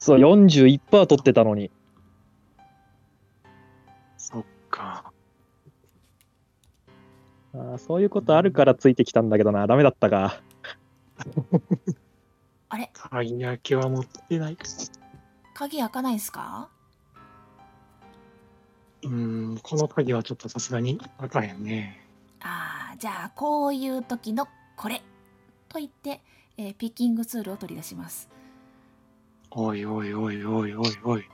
[0.01, 1.69] そう、41%取ってたのに。
[4.17, 5.13] そっか。
[7.53, 9.67] あーそういうことあるからついてきたんだけどな。
[9.67, 10.41] ダメだったか。
[12.69, 12.89] あれ？
[12.93, 14.57] 鍵開けは持ってない。
[15.53, 16.69] 鍵開かないですか？
[19.03, 22.01] うん、この鍵はちょっとさすがに開かへんね。
[22.39, 25.03] ああ、じゃあこういう時のこれ
[25.69, 26.21] と言って、
[26.57, 28.29] えーピッキングツールを取り出します。
[29.53, 31.25] おいおいおいおいおいおい。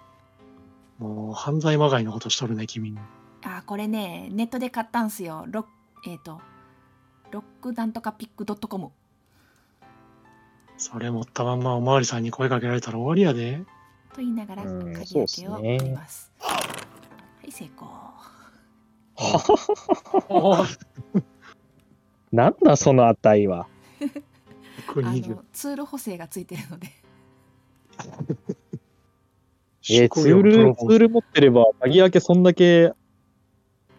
[0.98, 2.98] もう犯罪まがいのことしとるね、君。
[3.44, 5.46] あーこれね、ネットで買ったんすよ。
[5.48, 5.66] ロッ
[6.10, 6.42] えっ、と、
[7.32, 8.92] ロックなんとかピックドットコム。
[10.78, 13.64] それ持ったまんまおまわりさんに声かけられたら終わりやで。
[14.14, 16.32] と言いながらうん鍵開けを取ります。
[16.40, 16.58] は
[17.48, 17.88] い、成功。
[22.32, 23.68] なんだその値は。
[24.88, 26.88] あ120のツール補正がついてるので。
[29.90, 32.92] えー、ツール、ツール持ってれば、鍵開けそんだけ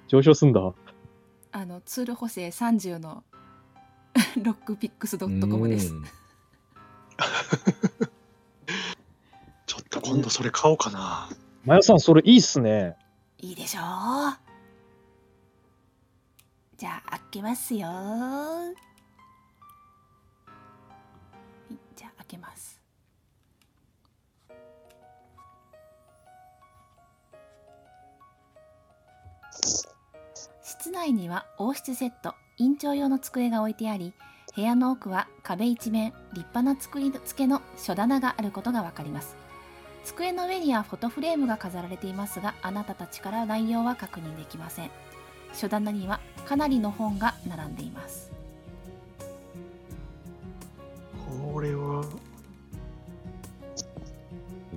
[0.08, 0.74] 上昇すんだ。
[1.50, 3.24] あのツール補正30の
[4.42, 5.94] ロックピックスドットコムです。
[5.94, 6.04] うん
[9.66, 11.28] ちょっと今度それ買おうかな。
[11.64, 12.96] まやさん、それいいっすね。
[13.40, 13.82] いいでしょう
[16.76, 18.72] じゃあ開けますよは
[21.70, 22.77] いじゃあ開けます
[30.80, 34.14] 室内には王室セット院長用の机が置いてあり
[34.54, 39.36] 部屋の奥は壁一面立派な作り付けの書棚があることがわかります。
[40.04, 44.90] 机の上にはフォトフレームが飾られていますがあなたたちから内容は確認できません。
[45.52, 48.30] 書棚にはかなりの本が並んでいます。
[51.52, 52.04] これは、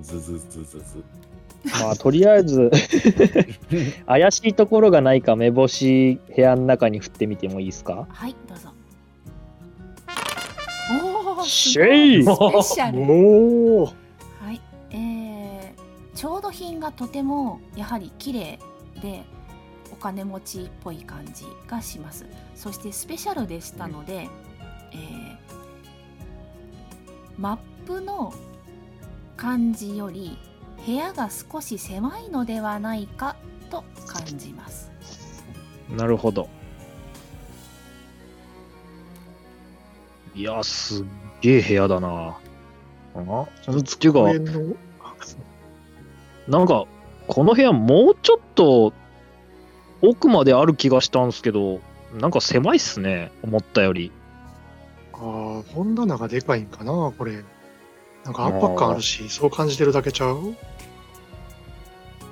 [0.00, 1.04] ずずずずず。
[1.80, 2.70] まあ、とりあえず、
[4.06, 8.06] 怪しいところがないか目星部屋の中に振ってみてもいいですか？
[8.10, 8.70] はいどうぞ。
[11.36, 12.22] おおシェイ！
[12.24, 13.00] スペシャル。
[13.00, 13.92] おおは
[14.52, 14.60] い、
[14.90, 18.58] えー、調度品がとてもやはり綺麗
[19.00, 19.22] で
[19.92, 22.26] お金持ちっぽい感じがします。
[22.56, 24.28] そしてスペシャルでしたので、
[24.92, 25.32] えー
[27.38, 28.32] マップの
[29.38, 30.36] 感じより
[30.86, 33.36] 部屋が少し狭いのではないか
[33.70, 34.90] と感じます
[35.88, 36.48] なるほど。
[40.34, 41.06] いや、すっ
[41.42, 42.38] げえ部屋だな。
[43.14, 44.76] あっていう
[46.48, 46.86] なんか、
[47.28, 48.94] この部屋もうちょっと
[50.00, 51.80] 奥まである気がしたんですけど、
[52.18, 54.10] なんか狭いっすね、思ったより。
[55.12, 57.44] ああ、本棚がでかいんかな、これ。
[58.24, 60.54] なんか圧迫感あるし、そう感じてるだけちゃう？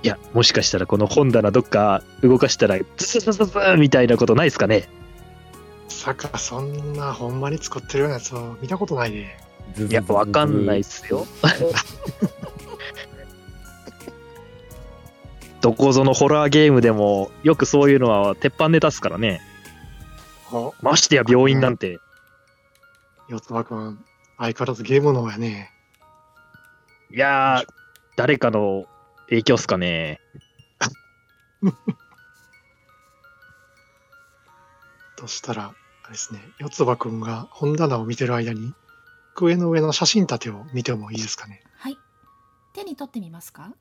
[0.03, 4.89] いや、もしかしたらこの本棚どっか動かしたら、ズズズズズーみたいなことないっすかね？
[5.89, 9.37] さか、そんなほんまに作ってるようなやつは見たことないで。
[9.89, 11.27] いや、わかんないっすよ。
[15.61, 19.43] どこぞのホラーゲームでも、よくそういうのは鉄板ネタっすからね。
[20.51, 21.99] あ、ましてや病院なんて。
[23.29, 24.03] 四つ葉くん、
[24.39, 25.71] 相変わらずゲームの方やね。
[27.13, 27.67] いやー、
[28.17, 28.87] 誰かの
[29.31, 30.21] 影響っすかね。
[35.17, 35.75] としたら、あ
[36.07, 38.75] れですね、四つ葉くんが本棚を見てる間に、
[39.37, 41.63] 机の上の写真立てを見てもいいですかね。
[41.77, 41.97] はい
[42.73, 43.73] 手に取ってみますか？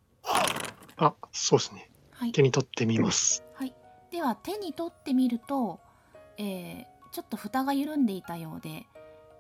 [0.97, 1.89] あ、そうですね。
[2.12, 3.43] はい手に取ってみます。
[3.56, 3.74] はい、
[4.12, 5.80] では手に取ってみると、
[6.38, 8.86] えーちょっと蓋が緩んでいたようで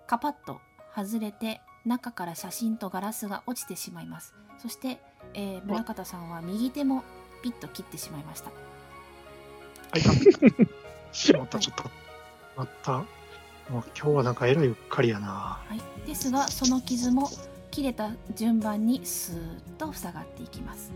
[0.07, 0.59] カパッと
[0.95, 4.33] 外れて中から写真とガラスが落ちてしまいます。
[4.61, 5.01] そして、
[5.33, 7.03] えー村方さんは右手も
[7.41, 8.51] ピッと切ってしまいました。
[9.91, 10.01] あ、い。
[10.01, 10.11] た。
[11.11, 11.83] しまった、ちょっと。
[12.57, 12.91] まった。
[12.93, 13.05] もう
[13.69, 15.27] 今日はなんかえらいうっかりやな。
[15.27, 17.29] はい、ですがその傷も
[17.71, 20.91] 切れた順番にスーッと塞がっていきます。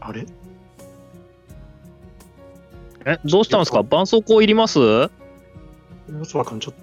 [0.00, 0.26] あれ？
[3.04, 3.82] え、どうしたんですか？
[3.82, 4.78] 絆創膏いります？
[4.78, 6.74] ちょっ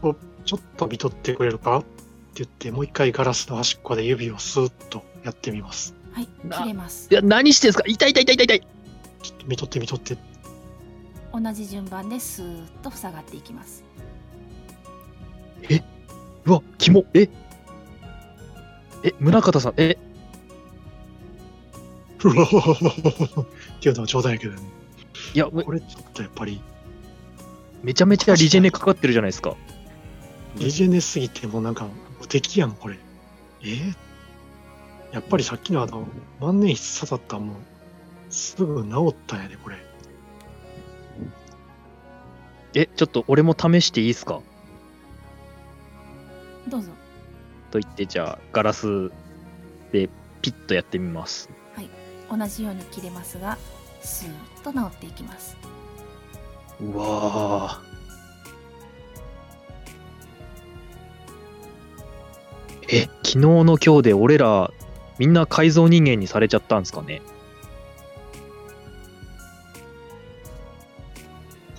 [0.00, 1.78] と、ちょっと見とってくれるか？
[1.78, 1.88] って
[2.36, 5.94] 言って、もう一回ガラスの端っこで指をスーッとやってみます。
[6.12, 7.84] はいな切れますいや、何してんすか？
[7.86, 8.60] 痛い痛い痛い痛い痛い。
[9.22, 10.16] ちょっと見とって見とって。
[11.32, 13.82] 同じ順番でスーッと塞がっていきます
[16.46, 17.04] うわ、キモ。
[17.14, 17.28] え？
[19.02, 19.98] え、宗像さん、え、
[22.22, 22.46] うわっ
[23.80, 24.60] ていうのは冗談やけどね。
[25.34, 26.60] いや、めこれちょっとやっぱり、
[27.82, 29.56] めちゃめちゃリジェネかかってるじゃないですか。
[30.56, 31.86] リジェネすぎてもうなんか
[32.20, 32.98] 無敵やん、これ。
[33.62, 33.94] えー？
[35.12, 36.06] やっぱりさっきのあの、
[36.40, 37.56] 万年筆刺さったんもう、
[38.30, 39.76] すぐ治ったんやで、これ。
[42.74, 44.40] え、ちょっと俺も試していいですか？
[46.68, 46.90] どうぞ。
[47.70, 49.10] と言って、じゃあ、ガラス
[49.92, 50.08] で
[50.42, 51.48] ピッとやってみます。
[52.30, 53.58] 同じように切れますが
[54.00, 54.30] スー
[54.60, 55.56] ッと治っていきます。
[56.80, 57.80] うわ
[62.96, 64.70] え、昨日の今日で俺ら、
[65.18, 67.22] みんな改造人間にされちゃったんですかね？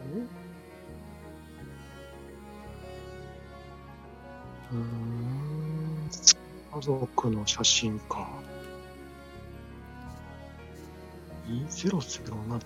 [4.74, 6.10] うーん。
[6.74, 8.28] 家族の写真か。
[11.48, 12.60] 2007。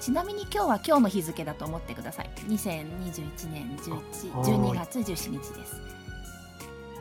[0.00, 3.96] ちなみに今日は今日の日付だと思ってください2021年11
[4.36, 5.80] はい12月17日です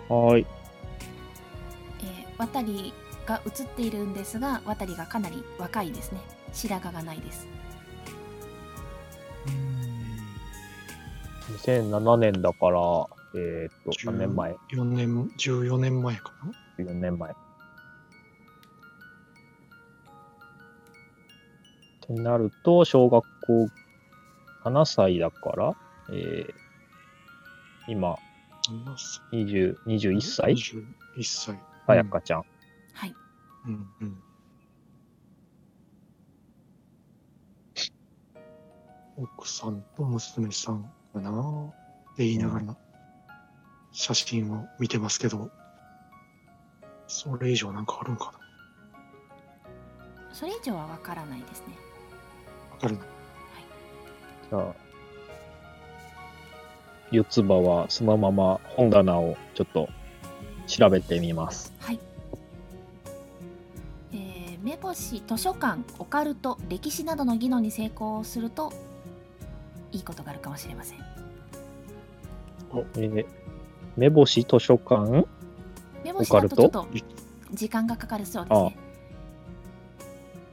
[0.08, 0.45] はい。
[2.01, 2.93] えー、渡り
[3.26, 6.22] が映っているんですが渡りがかなり若いですね
[6.54, 7.45] 白髪がないです
[11.64, 12.80] 2007年だから、
[13.36, 16.34] えー、っと、10何年前？4年、14年前か
[16.78, 17.32] な ?4 年前。
[17.32, 17.36] っ
[22.01, 23.70] てなると、小学校
[24.66, 25.74] 7歳だから、
[26.11, 26.53] えー、
[27.88, 28.18] 今、
[28.70, 31.59] 七歳20 21歳 ?21 歳。
[31.88, 32.43] さやかちゃん。
[32.93, 33.16] はい。
[33.68, 34.24] うんうん。
[39.16, 41.32] 奥さんと娘さんかな
[42.11, 42.76] って言いながら
[43.91, 45.51] 写真を見てますけど、
[47.07, 48.34] それ以上なんかあるんか
[50.32, 51.68] それ以上はわからないですね。
[52.70, 53.01] なわかるな。
[54.49, 54.76] じゃあ、
[57.11, 59.88] 四つ葉はそのまま本棚をちょっと
[60.66, 61.72] 調べてみます。
[61.80, 61.99] はい。
[64.11, 68.74] えー、目星図書館オカルト歴史などの技能に成功すると
[69.94, 71.00] いいことがあるかもしれません。
[72.98, 73.26] えー
[73.96, 75.28] 目星図書館？
[76.04, 77.02] 目星だとちょっとオカル
[77.54, 78.78] 時間がかかるそうですね。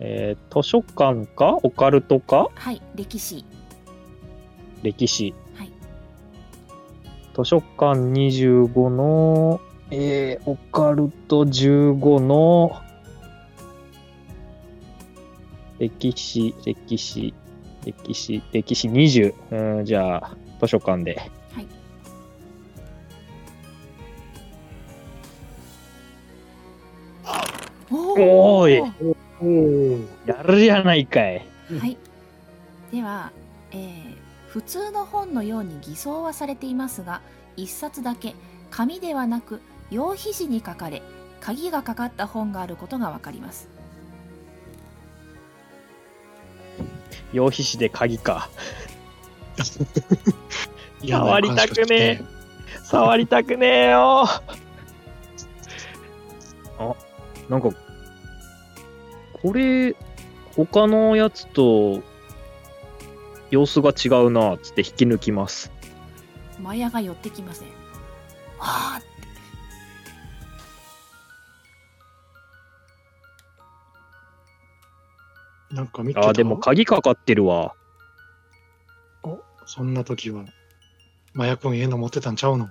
[0.01, 1.59] えー図書館か？
[1.63, 2.51] オカルトか？
[2.55, 3.47] はい、歴史。
[4.83, 5.35] 歴史。
[5.55, 5.73] はい。
[7.35, 9.61] 図書館25の、
[9.91, 12.79] えーオカルト15の、
[15.79, 17.33] 歴史、歴史、
[17.85, 19.79] 歴史、歴史20。
[19.79, 21.21] うん、じゃあ、図書館で。
[21.53, 21.67] はい。
[27.91, 28.93] おおーい
[29.41, 31.47] おーやるじゃないかい。
[31.79, 31.97] はい。
[32.93, 33.33] では、
[33.73, 34.21] えー
[34.51, 37.21] 普通の本のように偽装はされていますが、
[37.57, 38.35] 一冊だけ
[38.69, 39.61] 紙ではなく
[39.91, 41.03] 羊皮紙に書かれ、
[41.41, 43.69] 鍵がかかった本があることがわかります。
[47.33, 48.49] 羊皮紙で鍵か。
[51.07, 52.25] 触りたくねえ
[52.85, 54.27] 触りたくねえよ。
[56.79, 56.95] あ、
[57.49, 57.71] なんか、
[59.43, 59.97] これ、
[60.57, 62.03] 他のやつと
[63.51, 65.73] 様子が違うな、つって引き抜きます。
[66.61, 67.69] マヤが寄ってきません。
[68.59, 69.01] あ
[75.73, 76.29] なんか見てた？
[76.29, 77.75] あ、でも鍵かかってるわ。
[79.67, 80.45] そんな時は、
[81.37, 82.69] 麻薬家の持ってたんちゃうの？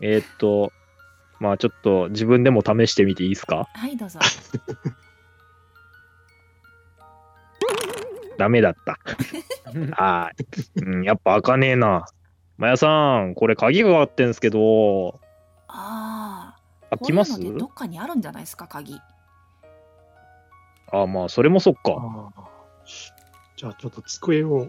[0.00, 0.72] えーっと、
[1.40, 3.68] まあちょっと自分でも試してみていいですか？
[3.76, 4.18] ーはい、どうぞ。
[8.38, 8.98] ダメだった。
[9.96, 10.30] あ
[10.76, 12.06] ーうん、やっぱ開かねえな。
[12.56, 15.20] まやさん、これ鍵がかかってんすけど、
[15.68, 16.54] あ
[16.90, 16.96] あ。
[16.96, 17.32] 開きます？
[17.32, 18.98] こういうのでどっかにあるんじゃないですか、鍵。
[20.92, 21.80] あ、まあそれもそっか。
[21.92, 22.46] ああ
[23.56, 24.68] じゃあちょっと机を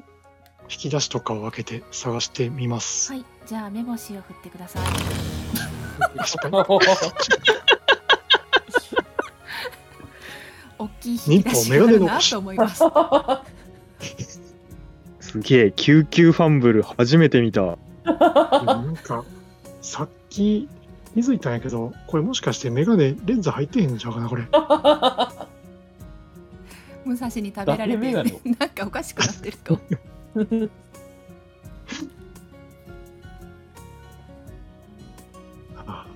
[0.70, 3.12] 引き出しとかを開けて探してみます。
[3.12, 4.84] はい、じゃあ目星を振ってください。
[6.26, 6.52] 失敗
[10.80, 12.84] 大きい引き出しがあるなと思います。
[15.20, 17.78] すげえ、救急ファンブル初めて見た。
[18.06, 19.26] なんか、
[19.82, 20.70] さっき
[21.14, 24.44] 気づいたんやけど、これもしかしてメガネレンズ入ってへんのちゃうかな、これ。
[27.08, 29.80] 武蔵に食べられて、誰メガネ なんかおかしくなってると。
[35.88, 36.06] あ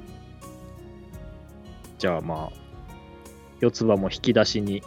[1.98, 2.56] じゃあまあ、
[3.60, 4.84] 四つ葉も引き出しに。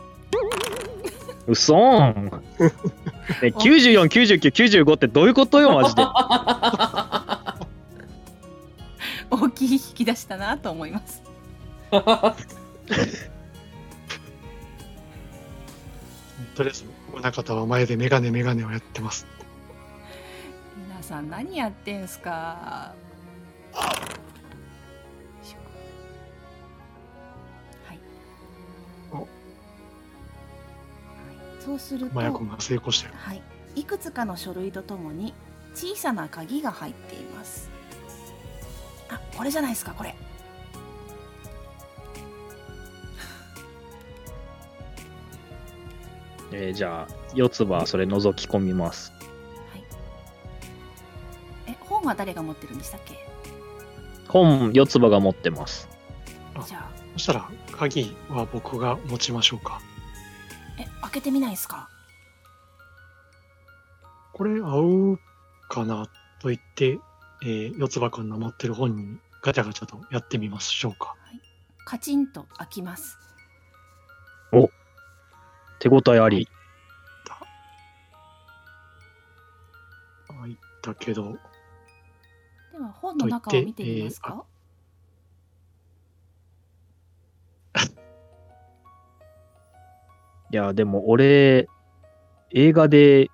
[1.47, 2.25] うそーん。
[2.25, 2.33] ね、
[3.43, 4.51] 94、99、
[4.85, 6.03] 95ってどういうことよ、マジで。
[9.31, 11.23] 大きい引き出したなと思います。
[16.55, 19.27] とりあえず、親方は前でメガネメガネをやってます。
[20.89, 22.95] 皆さん何やってんすか？
[23.73, 23.93] は
[27.93, 27.99] い。
[29.13, 29.27] おはい
[31.61, 33.15] そうすると、麻薬が成功したよ。
[33.17, 33.43] はい、
[33.75, 35.35] いくつかの書類とともに
[35.75, 37.69] 小さな鍵が入っています。
[39.09, 40.15] あ、これじゃないですか、これ。
[46.57, 49.13] えーじゃあ、四つ葉、それ覗き込みます。
[49.73, 49.85] はい。
[51.67, 53.15] え、本は誰が持ってるんでしたっけ？
[54.29, 55.89] 本、四つ葉が持ってます。
[56.55, 59.81] あじゃあ、そしたら、鍵は僕が持ちましょうか。
[60.79, 61.89] え、開けてみないですか？
[64.33, 65.21] これ合う
[65.69, 66.07] かな
[66.41, 67.01] と言って、
[67.43, 71.17] えー、四つ葉くんの持ってる本にガチャガチャとやってみましょうか。
[71.85, 73.19] カチンと開きます。
[75.85, 76.49] 手応えあり。
[80.29, 81.37] 入ったけど、
[82.73, 84.47] では本の中を見てみますか？
[90.51, 91.69] いや、でも俺、
[92.51, 93.29] 映画で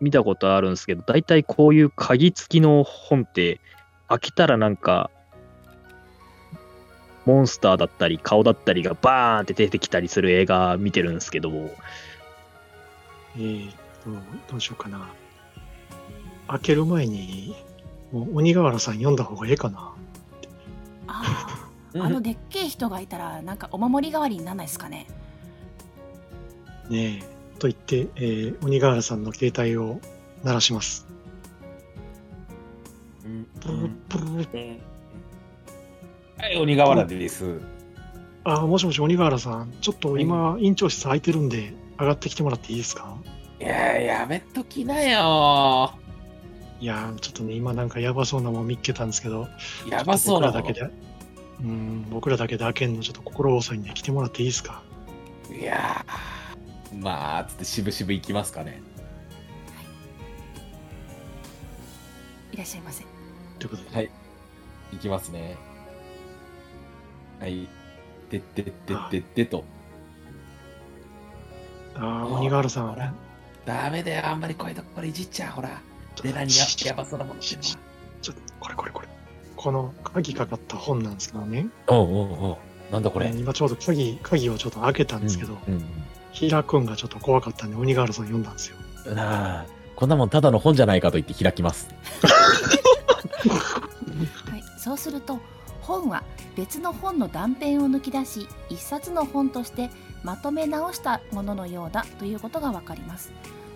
[0.00, 3.60] 見たことあるんですけど、大体こういう鍵付きの本って、
[4.08, 5.10] 開けたらなんか、
[7.26, 11.50] モンスターだったり顔だったりがバーンって出てきたりする映画見てるんですけど、
[13.36, 13.70] えー、
[14.02, 14.10] と、
[14.50, 15.08] どうしようかな。
[16.48, 17.54] 開ける前に、
[18.12, 19.92] もう鬼瓦さん読んだ方がええかな。
[21.06, 21.22] あ
[21.94, 25.08] あ あのでっけえ人がいたらなんかお守り代わりにならないですかね
[26.88, 27.58] ねえ。
[27.58, 30.00] と言って、えー、鬼瓦さんの携帯を
[30.44, 31.06] 鳴らします。
[33.60, 34.80] プルプル
[36.40, 37.60] はい、鬼瓦です。
[38.44, 39.72] あー、もしもし鬼瓦さん。
[39.82, 43.14] ちょっと今、院長室空いてるんで、上がってきてもらっていいですか？
[43.60, 45.92] いや、やめときなよ。
[46.80, 49.48] いやー、ちょっとね、今なんかやばそうなもん見っけたんですけど、
[49.86, 50.90] やばそうなの僕らだけで、
[51.60, 54.82] うん、僕らだけで開けんのちょっと心細いんで来てもらっていいですか？
[55.54, 58.80] いやーまあ、つって渋々行きますかね。
[62.50, 63.04] いらっしゃいませ
[63.58, 64.10] ということで、はい。
[64.92, 65.58] 行きますね。
[67.40, 67.68] はい。
[68.30, 69.64] でってってってってと。
[71.96, 73.14] ああ、鬼瓦さほらん、
[73.64, 75.80] ダメだよ、あんまりこういうところいじっちゃう、ほら。
[76.22, 77.64] で、何ややばそうなものしてんの
[78.22, 79.08] ちょっと、これこれこれ。
[79.56, 83.30] この鍵かかった本なんですけどね、おうおうおうなんだこれ。
[83.30, 85.84] 今ちょうど鍵、鍵をちょっと開けたんですけど、うんうん
[86.32, 88.76] 開くんがちょっと怖かったんで、鬼瓦さん読んだんですよ。
[89.06, 89.66] うんなあ、
[89.96, 91.88] こんなもんただの本じゃないかと言って開きます。
[94.48, 95.40] はい、そうすると
[95.90, 96.22] 本は
[96.54, 99.90] 別の本の断片を抜き出し一冊の本として
[100.22, 103.32] まとめ直したもののようだということがわかります。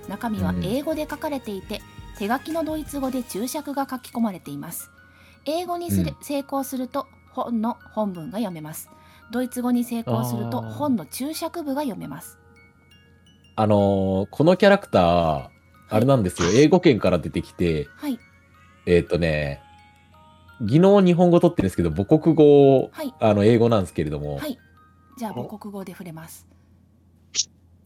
[0.08, 0.64] 中身はうん。
[0.64, 1.80] 英語で書かれていて、
[2.18, 4.92] 手書きのドイツ語で注釈が書き込まれています。
[5.44, 6.24] 英語にする、うん。
[6.24, 8.90] 成功すると本の本文が読めます。
[9.32, 12.38] ドイツ語に成功すると本の注釈部が読めます。
[13.56, 15.48] あのーこのキャラクター、
[15.88, 16.50] あれなんですよ。
[16.52, 18.20] 英語圏から出てきて、はい。
[18.86, 19.63] えっ、とね、
[20.61, 24.59] 技能日本語取ってるんですけど、母国語、はいあの、英語なんですけれども、はい
[25.16, 26.44] じゃあ母国語で触れます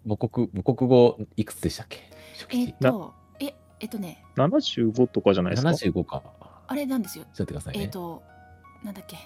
[0.08, 1.98] 母国、母国語いくつでしたっけ？
[2.38, 6.22] 初え期っとええっとね75とかじゃないですか？75か。
[6.66, 7.84] あれなんですよちょっと待ってくださいね。
[7.84, 8.22] えっ、と、
[8.82, 9.16] なんだっけ？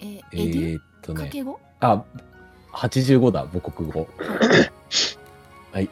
[0.00, 2.04] えー、えっとね、かけ語あ、
[2.72, 4.06] 85だ、母国語。
[5.72, 5.88] はい。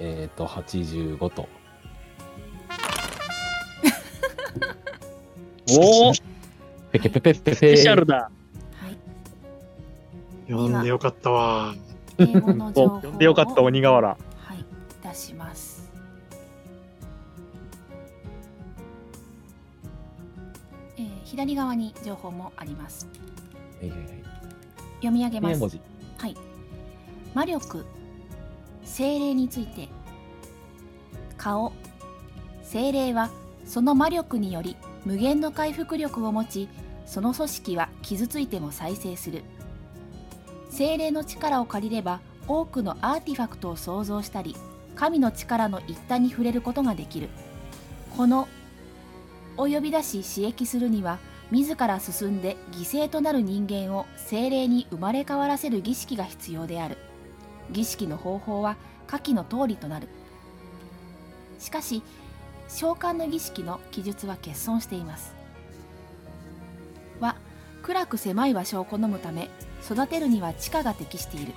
[0.00, 1.48] えーっと、85と。
[5.76, 6.22] おおス
[6.92, 8.30] ペケペペペペペシャルだ。
[8.72, 8.96] はい。
[10.48, 11.74] 読んでよかったわ。
[12.16, 14.08] 英語の情報をお呼んでよかった、鬼瓦。
[14.08, 14.16] は
[14.54, 14.64] い、
[15.02, 15.90] 出します。
[20.96, 23.06] えー左側に情報もあります。
[24.96, 25.68] 読み上げます名文。
[25.68, 25.80] 字。
[26.16, 26.36] はい。
[27.34, 27.84] 魔力、
[28.88, 29.88] 精霊について。
[31.36, 31.72] 顔、
[32.62, 33.30] 精霊は
[33.64, 36.68] その魔力により無限の回復力を持ち、
[37.06, 39.44] その組織は傷ついても再生する。
[40.70, 44.56] 精霊の力を借りれば多くのアーティファクトを創造したり、
[44.96, 47.28] 神の力の一端に触れることができる。
[48.16, 48.48] この
[49.58, 51.18] を呼び出し刺激するには
[51.50, 56.98] 自ら進んで犠牲となる人間を精霊に生まれ変わらせる儀式が必要である
[57.70, 60.08] 儀式の方法は下記の通りとなる。
[61.58, 62.02] しかし
[62.68, 65.34] 召喚の儀式の記述は欠損しています。
[67.20, 67.36] は
[67.82, 69.50] 暗く狭い場所を好むため
[69.84, 71.52] 育てるには地下が適している。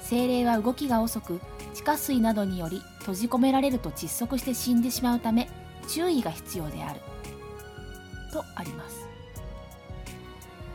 [0.00, 1.40] 精霊は動きが遅く
[1.74, 5.50] 地下水などにより閉じ込められると窒息して死んでしまうため
[5.86, 7.00] 注意が必要である。
[8.32, 9.06] とあります。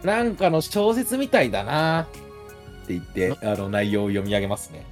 [0.04, 2.08] なんかの小説みたいだな。
[2.84, 4.86] って言って、あの内容を読み上げますね。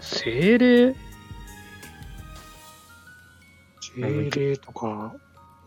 [0.00, 0.94] 精霊？
[3.96, 5.14] 精霊とか、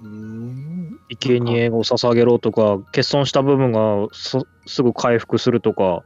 [0.02, 1.00] うーん。
[1.20, 6.04] 生贄を捧げろとか、欠損した部分がそすぐ回復するとか、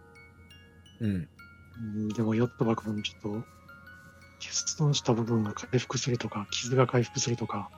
[1.01, 1.27] うん。
[1.95, 3.45] うんでも、ヨットバ君、ちょっと、
[4.39, 7.69] 欠損した部分が回復するとか、傷が回復するとか、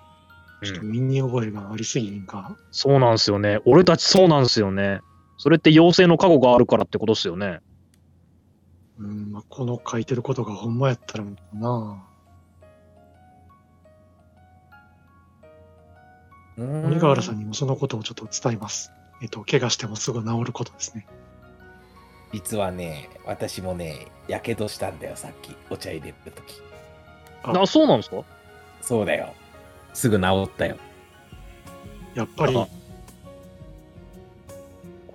[0.63, 2.55] ちょっと身に覚えがありすぎんか？
[2.71, 3.59] そうなんですよね。
[3.65, 4.99] 俺たちそうなんですよね。
[5.37, 7.59] それって妖精の過去があるからってことですよね。
[8.97, 12.03] うん、まあ、この書いてることがほんまやったらな
[16.57, 18.93] 鬼瓦さんにもそのことをちょっと伝えます。
[19.21, 21.05] えっと、怪我してもすぐ治ることですね。
[22.31, 25.55] 実はね、私もね、やけどしたんだよ、さっき。
[25.69, 26.61] お茶入れるとき。
[27.43, 28.23] ああ、そうなんですか？
[28.81, 29.33] そうだよ。
[29.93, 30.77] すぐ治ったよ。
[32.13, 32.67] やっぱり、あ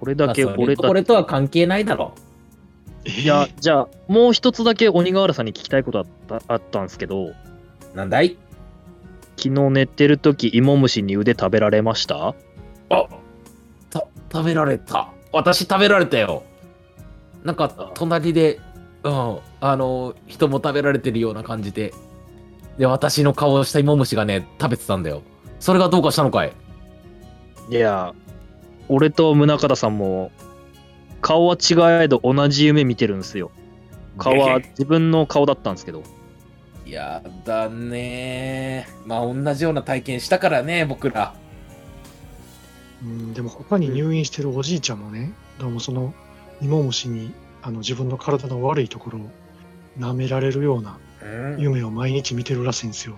[0.01, 2.15] これだけ俺たこれとは関係ないだろ。
[3.05, 3.21] えー。
[3.21, 7.33] いや、じゃあ、もう一つだけ鬼瓦さんに聞きたいことあったあったんですけど、
[7.95, 8.39] なんだい？
[9.37, 12.29] 昨日寝てるとき、芋虫に腕食べられました？
[12.29, 12.35] あ
[13.91, 15.13] た食べられた。
[15.33, 16.43] 私食べられたよ。
[17.45, 18.59] なんか隣で
[19.03, 21.93] うんあの人も食べられてるような感じで。
[22.79, 25.23] で私の顔をした芋虫がね食べてたんだよ。
[25.59, 26.53] それがどうかしたのかい？
[27.71, 28.15] いや、
[28.91, 30.33] 俺と宗像さんも、
[31.21, 33.51] 顔は違えど同じ夢見てるんですよ。
[34.19, 36.03] 顔は自分の顔だったんですけど。
[36.87, 41.35] やだねまあ同じような体験したからね僕ら
[43.03, 46.13] うん、でも他に入院してるおじいちゃんもね、どうもその
[46.61, 47.33] 芋虫に
[47.63, 49.31] あの自分の体の悪いところを
[49.99, 53.17] 舐められるようなうん夢を毎日見てるらしいんですよ。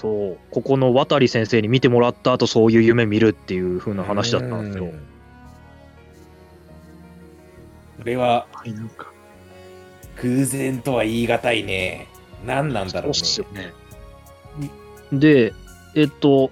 [0.00, 4.84] そう、ここの渡先生に見てもらった後、そういう夢見るっていう風な話だったんですよ。
[4.84, 5.10] うん
[7.98, 9.12] それははい、なんか。
[10.22, 12.08] 偶然とは言い難いね
[12.46, 13.74] 何なんだろうねそうっすよね。
[15.12, 15.52] で、
[15.94, 16.50] えっと、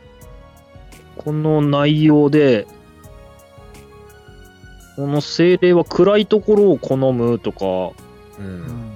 [1.16, 2.66] この内容で、
[4.96, 7.64] この精霊は暗いところを好むとか、
[8.38, 8.92] ううんん。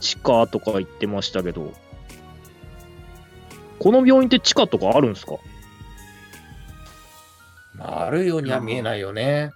[0.00, 1.74] 地下とか言ってましたけど、
[3.78, 5.32] この病院って地下とかあるんですか？
[7.74, 9.52] まああるようには見えないよね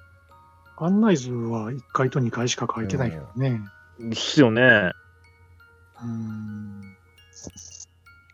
[0.76, 3.60] 案内図は1階と2階しか書いてないけどね。
[3.98, 4.92] ですよね。
[6.02, 6.80] うん。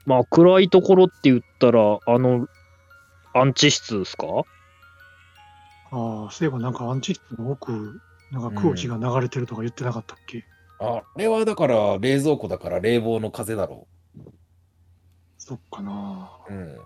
[0.06, 2.46] まあ、暗いところって言ったら、あの、
[3.34, 4.26] 安置室ですか？
[5.90, 10.44] ああ、そういえばなんかアンチ室の奥、なんか空気が流れてるとか言ってなかったっけ、
[10.78, 13.88] あれはだから冷蔵庫だから冷房の風だろ
[15.46, 16.28] そっかな。
[16.50, 16.52] う。
[16.52, 16.76] うん。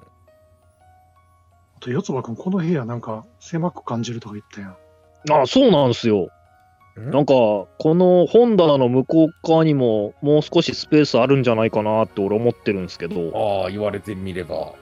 [1.77, 4.67] あと、四つ葉くん、この部屋なんか狭く感じるとか言ったや
[5.39, 5.43] ん。
[5.43, 6.29] あ、そうなんですよ。
[6.99, 7.11] ん？
[7.11, 14.75] なんか、この本棚の向こう側にも、もう少しスペースあるんじゃないかなって俺思ってるんですけど、ああ、言われてみれば。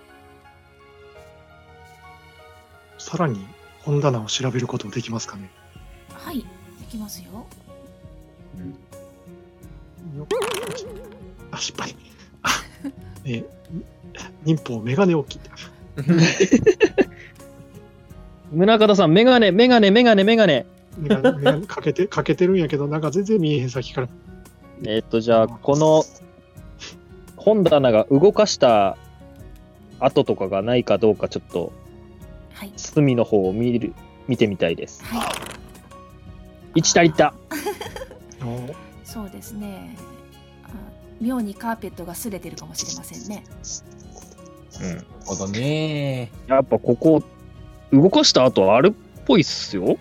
[2.99, 3.47] さらに
[3.85, 5.49] 本棚を調べることできますかね。
[6.13, 6.45] はいで
[6.91, 7.47] きますよ
[10.17, 10.27] よ
[11.53, 11.95] あ、失敗。
[13.29, 13.45] あえ、
[14.45, 15.41] 忍法メガネ置き。
[18.53, 20.65] 宗像さん、メガネ、メガネ、メガネ、メガネ。
[20.97, 24.09] メガネメガネかけて、かけてるんやけど、なんか全然見えへん先から。
[24.87, 26.05] えっと、じゃあ、この
[27.37, 28.97] 本棚が動かした
[30.01, 31.73] 跡とかがないかどうか、ちょっと
[32.55, 33.93] はい隅の方を見る、
[34.29, 35.05] 見てみたいです。
[35.05, 35.49] はい
[36.75, 37.35] 1足りた。
[38.43, 38.75] お
[39.05, 40.18] そうですねあ
[41.21, 43.45] 妙にカーペットが擦れてるかもしれませんね
[44.81, 45.07] うん。
[45.25, 46.31] ほどね。
[46.47, 47.23] やっぱここ、
[47.93, 49.99] 動かした後あるっぽいっすよ。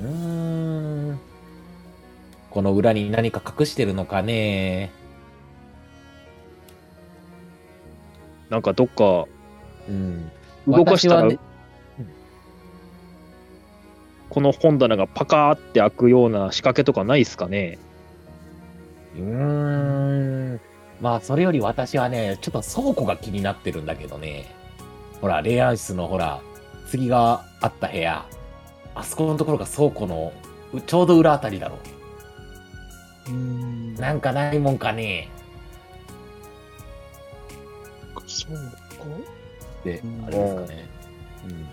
[0.00, 1.20] うーん。
[2.50, 4.90] この裏に何か隠してるのかね。
[8.48, 9.26] なんかどっか
[9.88, 10.30] うん。
[10.66, 11.38] 動かしたら、ね
[14.30, 17.78] この本棚がパカーって開くような仕掛けとかないっすかね
[19.14, 20.60] うーん。
[21.00, 24.46] まあ、それより私はね、ちょっと倉庫が気になってるんだけどね。
[25.20, 26.40] ほら、霊安室のほら、
[26.88, 28.26] 次があった部屋。
[28.94, 30.32] あそこのところが倉庫の
[30.72, 31.78] うちょうど裏あたりだろ
[33.28, 34.00] うーんう。
[34.00, 35.28] なんかないもんかね。
[38.26, 38.58] そうか。
[39.84, 40.88] でうん、あれですかね。
[41.44, 41.68] うん。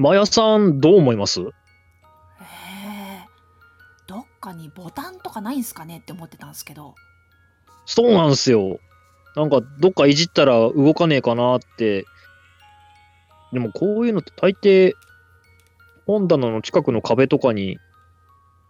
[0.00, 1.42] マヤさん、どう思います？
[1.42, 1.50] へえ
[4.06, 6.94] どっかにボタンとかないんすかねって思ってたんですけど。
[7.84, 8.78] そうなんすよ。
[9.36, 12.06] なんか、どっかいじったら動かねえかなって。
[13.52, 14.94] でも、こういうのって大抵、
[16.06, 17.76] 本棚の近くの壁とかに、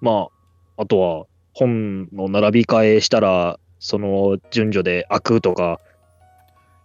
[0.00, 0.30] ま
[0.76, 5.78] あ、あとは、本の並び替えしたら、その順序で開くとか、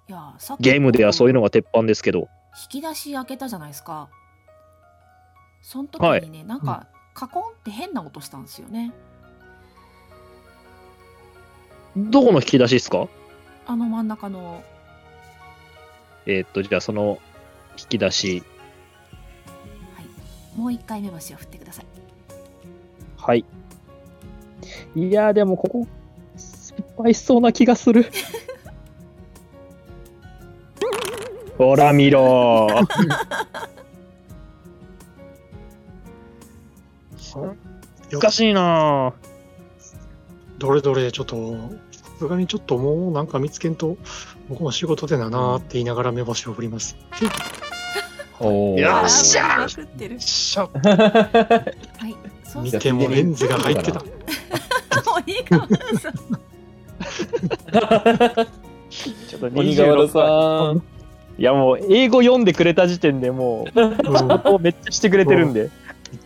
[0.08, 2.28] いやゲームではそういうのが鉄板ですけど、
[2.72, 4.08] 引き出し開けたじゃないですか
[5.68, 6.22] その時はい。
[6.22, 6.86] にね、なんか
[7.16, 8.94] カコンって変な音したんですよね。
[11.98, 13.08] どこの引き出しですか？
[13.66, 14.64] あの真ん中の。
[16.28, 17.18] えーっと、じゃあその
[17.80, 18.44] 引き出し、
[19.96, 20.06] はい。
[20.60, 21.86] もう一回目星を振ってください。
[23.18, 23.44] はい。
[24.96, 25.88] いやー、でもここ、
[26.38, 28.06] 失敗しそうな気がする。
[31.58, 32.68] ほら見ろ
[37.42, 37.56] ー。
[38.20, 39.14] 難しいなー。
[40.58, 41.36] どれどれ、ちょっと、
[41.92, 43.98] さすがにちょっともうなんか見つけんと
[44.48, 46.96] 僕も仕事でななーって言いながら目星を振ります。
[48.40, 49.68] おーよあっしゃ。
[49.68, 52.16] しゃはい。
[52.62, 54.00] 見てもレンズが入ってた。
[54.00, 54.08] と、
[55.16, 56.14] 鬼川さん。
[59.28, 60.84] ちょっと鬼瓦さん。
[61.38, 64.02] いやもう英語読んでくれた時点でもううんめっ
[64.46, 65.70] 音めっちゃしてくれてるんで。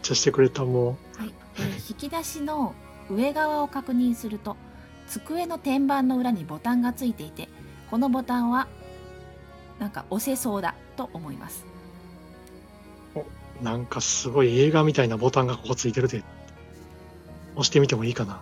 [0.01, 2.73] ちゃしてくれた、もはい、えー引き出しの
[3.09, 4.55] 上側を確認すると
[5.07, 7.49] 机の天板の裏にボタンがついていて
[7.89, 8.67] このボタンは
[9.79, 11.65] なんか押せそうだと思います
[13.15, 13.63] う。
[13.63, 16.23] なんかすごい映画みたいなボタンがここついてるで。
[17.59, 18.37] 押してみてもいいかなっ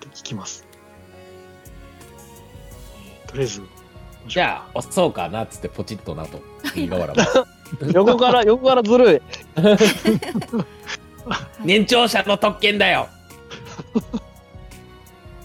[0.00, 0.64] て聞きます。
[3.24, 3.62] えーとりあえず、
[4.28, 6.42] じゃあ、押そうかなっつってポチッとなと。
[6.76, 7.20] 鬼瓦も。
[7.94, 9.22] 横から、横からずるい。
[11.64, 13.08] 年長者の特権だよ。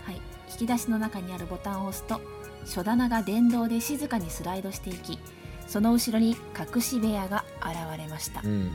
[0.03, 0.15] はい、
[0.51, 2.19] 引き出しの中にあるボタンを押すと
[2.65, 5.19] 書棚が電動で静かにスライドしていき
[5.67, 6.35] その後ろに
[6.75, 8.71] 隠し部屋が現れましたうん。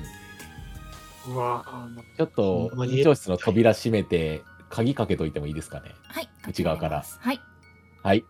[1.28, 5.92] うわぁ、ちょっと院長室の扉閉めて、鍵かけといてもいいですかね。
[6.04, 7.40] はい内側からはい
[8.02, 8.24] はい。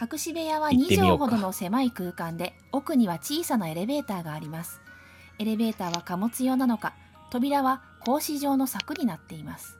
[0.00, 1.26] 隠し部屋は2行ってみようか。
[1.26, 4.80] 畳ほどの狭い空間で奥には小さなエレベーターがあります。
[5.38, 6.94] エレベーターは貨物用なのか
[7.30, 9.78] 扉は格子状の柵になっています。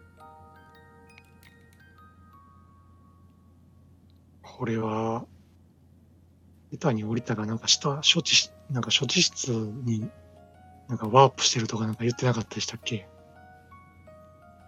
[4.43, 5.27] これは、
[6.70, 10.09] 板に降りたらなんか下、処置し、なんか処置室に
[10.89, 13.09] なんかワープしてるとかなんか言ってなかったでしたっけ？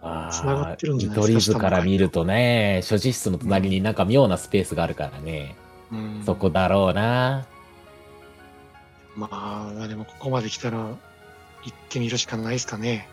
[0.01, 5.55] あ繋がってるんじゃない見ですか取り図から見るとね、所持室の隣になんか妙なスペースがあるからね。
[5.91, 7.45] うんそこだろうな。
[9.15, 13.09] まあ、でもここまで来たら行ってみるしかないですかね。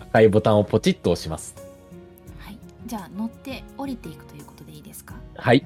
[0.00, 1.54] 赤いボタンをポチッと押します。
[2.38, 5.14] はいじゃあ乗って降りていくということでいいですか？
[5.36, 5.64] はい。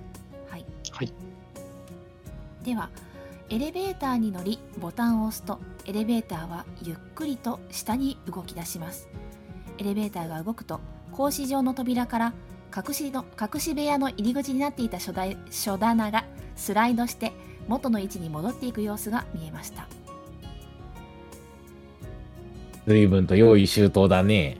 [0.51, 1.12] はいはい。
[2.64, 2.88] では
[3.48, 9.09] エレベーターに乗りボタンを押すとエレベーターはゆっくりと下に動き出します
[9.78, 10.81] エレベーターが動くと
[11.12, 12.32] 格子状の扉から
[12.77, 15.12] 隠しの隠し部屋の入り口になっていた書
[15.51, 16.24] 書棚が
[16.56, 17.32] スライドして
[17.68, 19.89] 元の位置に戻っていく様子が見えました
[22.86, 24.59] 随分と用意周到だね。